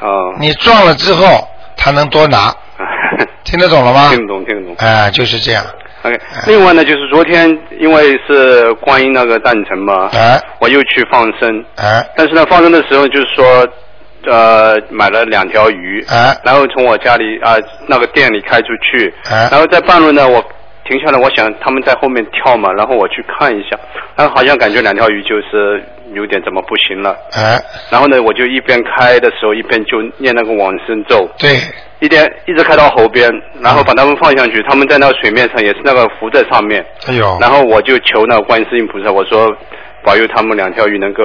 [0.00, 2.54] 哦、你撞了之后，他能多拿，
[3.44, 4.08] 听得懂了吗？
[4.10, 4.74] 听得懂，听得懂。
[4.78, 5.64] 哎、就是这样。
[6.02, 7.46] OK，另外呢，就是昨天
[7.78, 10.40] 因为是观音那个诞辰嘛，哎。
[10.58, 12.06] 我又去放生，哎。
[12.16, 13.68] 但是呢，放生的时候就是说，
[14.26, 16.34] 呃，买了两条鱼，哎。
[16.42, 17.56] 然后从我家里啊、
[17.86, 20.42] 那个店里开出去，啊然后在半路呢，我
[20.88, 23.78] 停下来，我想他们在后面跳嘛，然后我去看一下，
[24.16, 25.84] 然后好像感觉两条鱼就是
[26.14, 31.56] 有点怎么不行了，哎，然后呢，我就一边开的时候一边就念那个往生咒，对，
[32.00, 33.30] 一边一直开到河边，
[33.60, 36.84] 然后把他们放下去，他们在那个水面上也是那个浮在上面。
[37.06, 39.54] 哎呦，然后我就求那个观世音菩萨，我说
[40.02, 41.22] 保佑他们两条鱼能够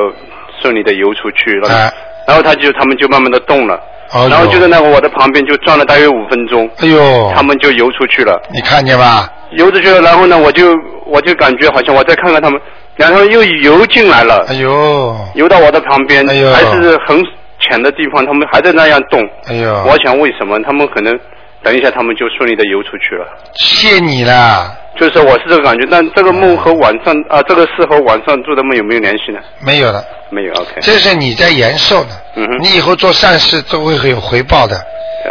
[0.61, 1.59] 顺利的游出去。
[1.69, 1.91] 哎
[2.27, 3.79] 然后他就他们就慢慢的动了，
[4.11, 8.41] 哎然后就在那个我的旁边就转了大约五分钟，哎呦，他们就游出去了。
[8.51, 9.31] 你看见吧？
[9.51, 10.75] 游出去了，然后呢，我就
[11.05, 12.59] 我就感觉好像我再看看他们，
[12.97, 17.21] 两条又游进来了，哎呦，游到我的旁边，哎呦还是很
[17.59, 19.21] 浅的地方，他们还在那样动。
[19.47, 21.17] 哎呦，我想为什么他们可能
[21.63, 23.25] 等一下他们就顺利的游出去了？
[23.55, 29.39] 谢你了，就是我是这个感觉，但这个梦和晚上啊，这个事和晚上做的梦有没有联系呢？
[29.59, 30.71] 没有了，没有，OK。
[30.81, 32.11] 这是你在延寿呢。
[32.35, 34.79] 嗯哼，你以后做善事都会有回报的，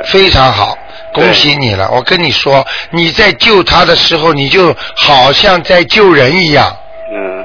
[0.04, 0.76] 非常好，
[1.12, 1.88] 恭喜你了！
[1.92, 6.76] 我跟你说，你在救他的时候，你就好像在救人一样，嗯，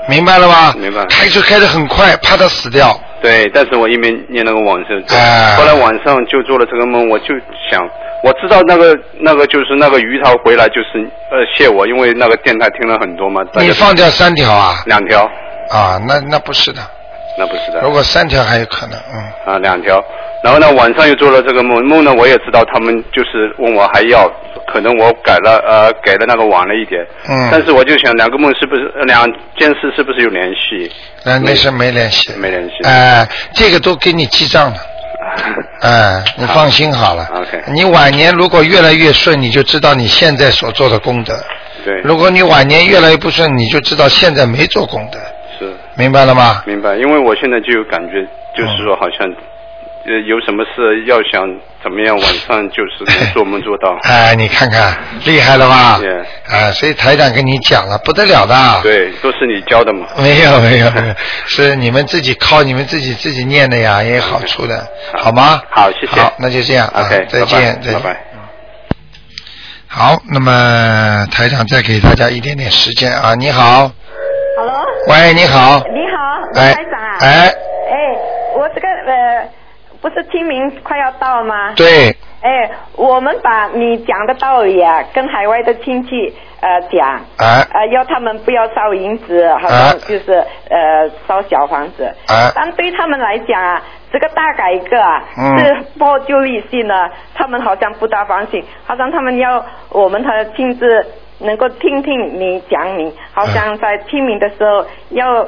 [0.09, 0.73] 明白了吧？
[0.77, 1.05] 明白。
[1.05, 2.99] 开车开得很快，怕他死掉。
[3.21, 7.35] 对，但是我一边念那个往生咒，哎后来晚上就做了这个梦，我就
[7.69, 7.81] 想，
[8.23, 13.41] 我知道那个那个就是那个鱼头回来就是呃谢我，因为那个电台听了很多嘛。
[13.55, 14.81] 你放掉三条啊？
[14.85, 15.29] 两条，
[15.69, 16.81] 啊，那那不是的，
[17.37, 17.81] 那不是的。
[17.81, 19.53] 如果三条还有可能，嗯。
[19.53, 20.03] 啊，两条。
[20.41, 24.31] 然后呢，晚上又做了这个梦，梦呢我也知道他们就是问我还要，
[24.71, 29.25] 可能我改了呃改的那个晚了一点，嗯但是我就想两个梦是不是呃两
[29.57, 30.89] 件事是不是有联系？
[31.25, 32.31] 那没事没联系。
[32.37, 32.71] 没联系。
[32.83, 34.77] 哎、这个都给你记账了。
[35.81, 37.29] 哎， 你放心好了。
[37.35, 41.33] OK 你晚年如果越来越顺，你就知道你现在所做的功德；
[41.83, 45.19] 对，如果你晚年越来越不顺，你就知道现在没做功德。
[45.59, 45.71] 是。
[45.97, 46.63] 明白了吗？
[46.65, 48.25] 明白，因为我现在就有感觉，
[48.57, 49.27] 就是说好像，
[50.07, 51.45] 呃，有什么事要想
[51.83, 53.97] 怎么样，晚上就是能做梦做到。
[54.07, 55.99] 哎，你看看厉害了吧
[56.49, 58.55] 啊，所以台长跟你讲了，不得了的。
[58.81, 60.07] 对，都是你教的嘛。
[60.17, 64.87] 没有没有，没有 是你们自己靠你们自己自己念的呀，也有好处的，
[65.17, 65.61] 好吗？
[65.69, 66.21] 好，谢谢。
[66.21, 67.93] 好，那就这样啊 OK，再见，再见。
[67.93, 68.17] 拜拜。
[69.91, 73.91] 好，那么台长再给大家一点点时间啊，你好。
[75.07, 77.17] 喂，你好，你好，卢哎台长啊。
[77.21, 77.47] 哎。
[77.89, 78.15] 哎，
[78.55, 79.47] 我这个呃，
[80.01, 81.73] 不是清明快要到了吗？
[81.75, 82.15] 对。
[82.41, 86.09] 哎，我们把你讲的道理啊，跟海外的亲戚
[86.61, 87.07] 呃讲。
[87.37, 87.65] 啊。
[87.73, 90.33] 呃，要他们不要烧银子，好啊像就是、
[90.69, 92.03] 呃烧小房子。
[92.27, 93.81] 啊但对他们来讲啊，
[94.11, 101.05] 这个大改革啊，嗯是破旧立新呢，他们好像不大放心，好像他们要我们的亲自
[101.39, 105.45] 能够听听你讲你，好像在清明的时候要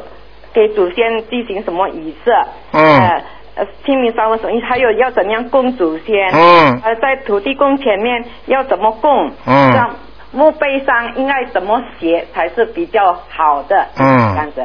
[0.53, 2.31] 给祖先进行什么仪式。
[2.73, 3.23] 嗯呃
[3.53, 4.61] 呃，清明烧什么？
[4.67, 6.15] 还有要怎样供祖先？
[6.33, 9.29] 嗯呃，在土地公前面要怎么供？
[9.45, 9.93] 嗯像
[10.31, 13.85] 墓碑上应该怎么写才是比较好的？
[13.97, 14.63] 嗯这样子。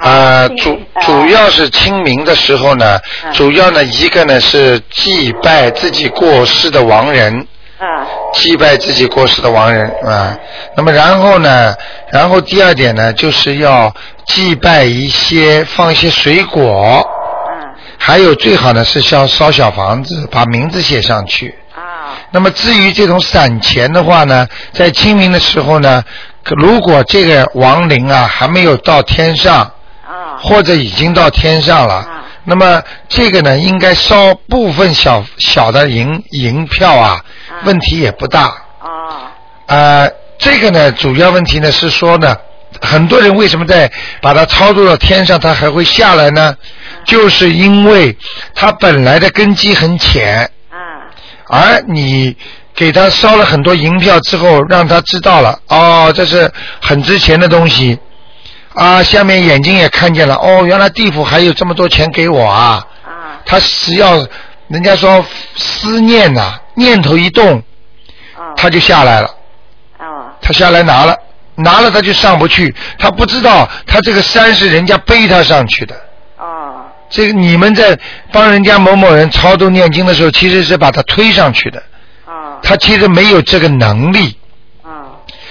[0.00, 7.46] 呃，主呃主要是清明的时候呢，嗯主要呢一个呢是祭拜自己过世的亡人，
[7.80, 8.06] 啊。
[8.32, 10.36] 祭拜自己过世的亡人啊。
[10.76, 11.74] 那么然后呢，
[12.10, 13.92] 然后第二点呢，就是要
[14.26, 17.02] 祭拜一些放一些水果，
[17.48, 17.68] 嗯
[17.98, 21.58] 还有最好呢是烧烧小房子，把名字写上去。
[21.74, 22.14] 啊。
[22.30, 26.02] 那么至于这种散钱的话呢，在清明的时候呢，
[26.44, 30.38] 如果这个亡灵啊还没有到天上，啊。
[30.42, 32.08] 或者已经到天上了，
[32.44, 37.24] 那么这个呢应该烧部分小小的银银票啊，
[37.64, 38.54] 问题也不大。
[39.66, 42.36] 呃，这个呢主要问题呢是说呢，
[42.80, 46.56] 很多人为什么在把它操作到天上，它还会下来呢？
[47.04, 48.16] 就是因为
[48.54, 50.50] 它本来的根基很浅。
[51.52, 52.36] 而你
[52.76, 56.48] 给他烧了很多银票之后，让他知道了，哦，这是
[56.80, 57.98] 很值钱的东西，
[58.74, 63.40] 啊，下面眼睛也看见了，哦，原来地府还有这么多钱给我啊，啊。
[63.44, 64.24] 他只要
[64.68, 65.24] 人家说
[65.56, 67.62] 思念呐、念头一动，
[68.56, 69.28] 他就下来了，
[70.40, 71.16] 他下来拿了，
[71.56, 75.94] 拿了他就上不去，他不知道他这个山是人家背他上去的。
[77.08, 77.98] 这个你们在
[78.30, 81.82] 帮人家某某人超度念经的时候，其实是把他推上去的。
[82.62, 84.36] 他其实没有这个能力。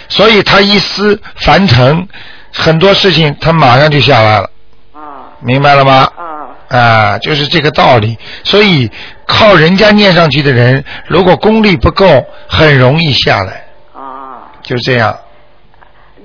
[0.08, 2.08] 所以他一思凡尘，
[2.54, 4.50] 很多事情他马上就下来了。
[4.94, 6.12] 啊明白了吗？
[6.18, 8.18] 啊，啊就是这个道理。
[8.44, 8.92] 所以
[9.26, 12.06] 靠人家念上去的人，如果功力不够，
[12.48, 13.66] 很容易下来。
[13.94, 15.18] 啊就这样。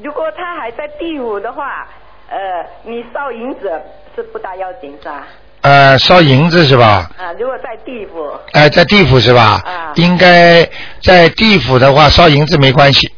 [0.03, 1.87] 如果他还在地府的话，
[2.29, 2.37] 呃，
[2.85, 3.71] 你烧银子
[4.17, 5.27] 是不大要紧是吧？
[5.63, 7.09] 呃，烧银子是吧？
[7.17, 9.63] 啊，如果在地府，哎、在地府是吧？
[9.65, 10.69] 啊应该
[11.01, 13.11] 在地府的话，烧银子没关系。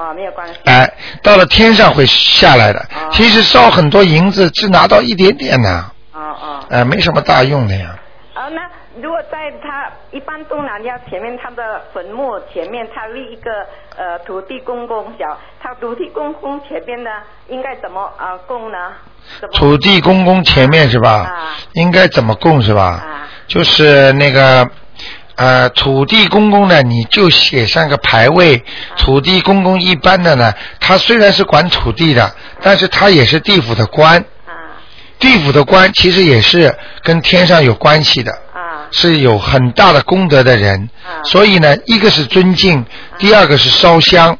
[0.00, 0.54] 啊，没有关系。
[0.64, 0.90] 哎、
[1.22, 2.86] 到了天上会下来的。
[3.12, 5.90] 其实烧很多银子，只拿到一点点呢。
[6.12, 6.64] 啊啊。
[6.70, 7.94] 哎、没什么大用的呀。
[8.32, 8.62] 啊，那
[9.02, 13.50] 如果在他一般东南亚前面，他的坟墓前面，他立一个
[13.96, 17.10] 呃土地公公小，他土地公公前面呢，
[17.48, 18.78] 应该怎么啊、呃供呢？
[19.52, 21.10] 土地公公前面是吧？
[21.10, 23.04] 啊应该怎么供是吧？
[23.46, 24.66] 就是那个
[25.40, 28.56] 呃，土地公公呢，你就写上个牌位。
[28.56, 28.60] 啊
[28.98, 32.30] 土地公公一般的呢，他虽然是管土地的，
[32.60, 34.18] 但是他也是地府的官。
[34.18, 34.52] 啊
[35.18, 38.30] 地府的官其实也是跟天上有关系的。
[38.52, 40.90] 啊是有很大的功德的人，
[41.24, 42.84] 所以呢，一个是尊敬，
[43.16, 44.36] 第二个是烧香。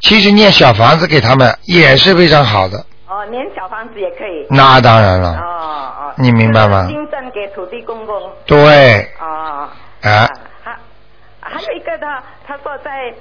[0.00, 4.46] 其实念小房子给他们也是非常好的，哦，念小房子也可以。
[4.48, 6.14] 那当然了，哦哦。
[6.16, 8.14] 你明白吗新赠给土地公公。
[8.46, 9.68] 对，哦。
[10.02, 10.28] 啊，
[10.62, 10.76] 还
[11.40, 13.12] 还有一个他他说在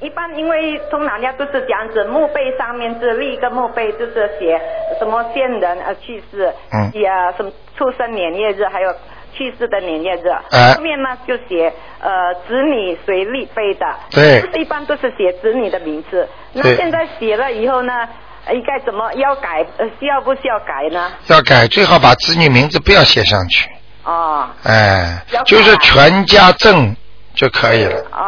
[0.00, 4.60] 一般因为东南亚都是这样子，墓碑上面是立一个墓碑，就是写
[4.98, 8.94] 什么先人呃去世，嗯写什么出生年月日，还有
[9.32, 10.28] 去世的年月日。
[10.50, 16.28] 哎后面呢就写呃子女谁立碑的，对就是一般都是写子女的名字。
[16.52, 18.06] 那现在写了以后呢，
[18.44, 19.64] 呃应该怎么要改？
[19.78, 21.10] 呃，需要不需要改呢？
[21.28, 23.70] 要改最好把子女名字不要写上去，
[24.06, 26.94] 哦哎，就是全家赠
[27.34, 28.26] 就可以了，哦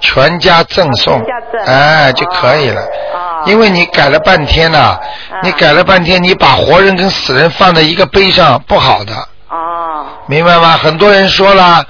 [0.00, 2.80] 全家赠送全家赠，哎就可以了。
[2.80, 4.98] 哦，因为你改了半天呐、
[5.42, 9.12] 你改了半天，你把活人跟死人放在一个碑上，不好的。
[9.48, 10.06] 哦。
[10.26, 10.78] 明白吗？
[10.80, 11.84] 很多人说了，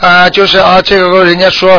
[0.00, 1.72] 啊、就是啊，这个人家说，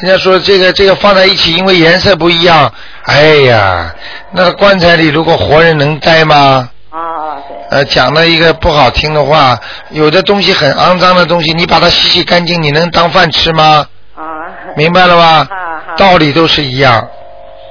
[0.00, 2.72] 人家说这个这个放在一起，因为颜色不一样。
[3.04, 3.94] 哎呀，
[4.32, 6.68] 那个棺材里如果活人能待吗？
[7.70, 9.58] 呃，讲了一个不好听的话，
[9.90, 13.86] 有的东西很肮脏的东西，你把它洗洗干净，你能当饭吃吗？
[14.16, 14.22] 啊。
[14.76, 15.46] 明白了吧？
[15.50, 16.94] 啊好道理都是一样，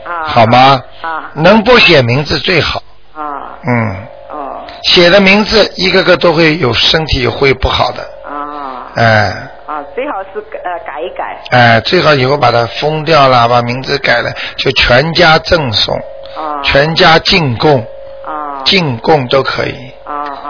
[0.06, 0.24] 啊。
[0.26, 0.82] 好吗？
[1.02, 1.32] 啊。
[1.34, 2.82] 能不写名字最好。
[3.16, 3.58] 啊。
[3.68, 3.96] 嗯。
[4.30, 4.66] 哦。
[4.84, 8.92] 写的名字一个个都会有身体会不好的，啊。
[8.96, 9.34] 哎。
[9.68, 11.42] 啊，最好是呃改一改。
[11.52, 16.62] 哎，最好以后把它封掉了，把名字改了，就全家赠送，啊。
[16.64, 17.80] 全家进贡，
[18.26, 18.64] 啊。
[18.64, 19.87] 进贡都可以。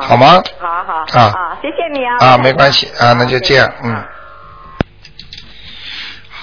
[0.07, 0.41] 好吗？
[0.57, 1.19] 好好。
[1.19, 2.17] 啊啊，谢谢你啊。
[2.19, 4.03] 啊，没关系啊，那就这样，嗯。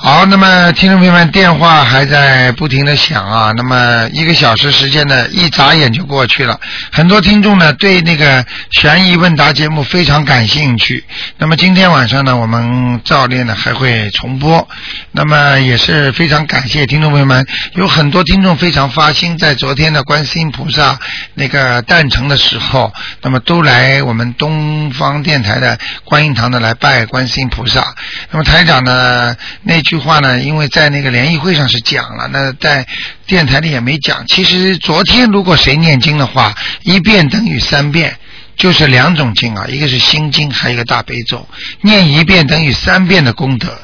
[0.06, 3.52] 好，那么听众朋友们，电话还在不停的响啊。
[3.56, 6.60] 那么一个小时时间呢，一眨眼就过去了。
[6.92, 11.02] 很多听众呢对那个悬疑问答节目非常感兴趣。
[11.38, 14.68] 那么今天晚上呢，我们照例呢还会重播。
[15.12, 20.98] 那么也是非常感谢听众朋友们，有很多听众非常发心，在昨天的观世音菩萨
[21.32, 22.92] 那个诞辰的时候，
[23.22, 27.94] 那么都来我们东方电台的观音堂呢来拜观世音菩萨。
[28.30, 32.86] 那么台长呢那句句话呢，因为在那个联谊会上是讲了，那在
[33.26, 34.26] 电台里也没讲。
[34.26, 38.16] 其实昨天如果谁念经的话，一遍等于三遍。
[38.56, 41.48] 就是两种经啊，一个是心经，还有一个大悲咒，
[41.80, 43.76] 念一遍等于三遍的功德。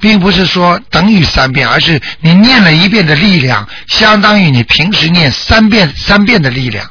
[0.00, 6.90] 并不是说等于三遍，而是你念了一遍的力量，相当于你平时念三遍三遍的力量。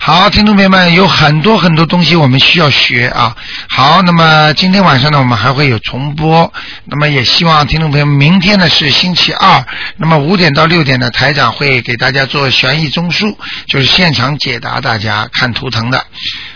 [0.00, 3.36] 好，听众朋友们，有很多很多东西我们需要学啊。
[3.68, 6.50] 好，那么今天晚上呢，我们还会有重播。
[6.84, 9.62] 那么也希望听众朋友们，明天呢是星期二，
[9.96, 13.36] 那么五点到六点呢，台长会给大家做悬疑综述，
[13.66, 16.02] 就是现场解答大家看图腾的。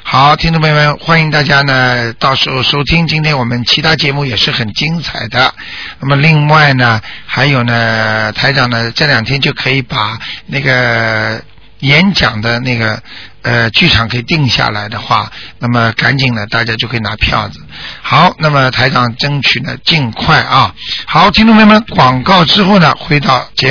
[0.03, 3.07] 好，听众朋友们，欢迎大家呢到时候收听。
[3.07, 5.53] 今天我们其他节目也是很精彩的。
[6.01, 11.43] 那么另外呢，还有呢，台长呢这两天就可以把那个
[11.83, 13.01] 演讲的那个
[13.43, 17.61] 呃剧场可以定下来的话，那么赶紧呢大家就可以拿票子。
[18.01, 20.75] 好，那么台长争取呢尽快啊。
[21.07, 23.71] 好，听众朋友们，广告之后呢回到节。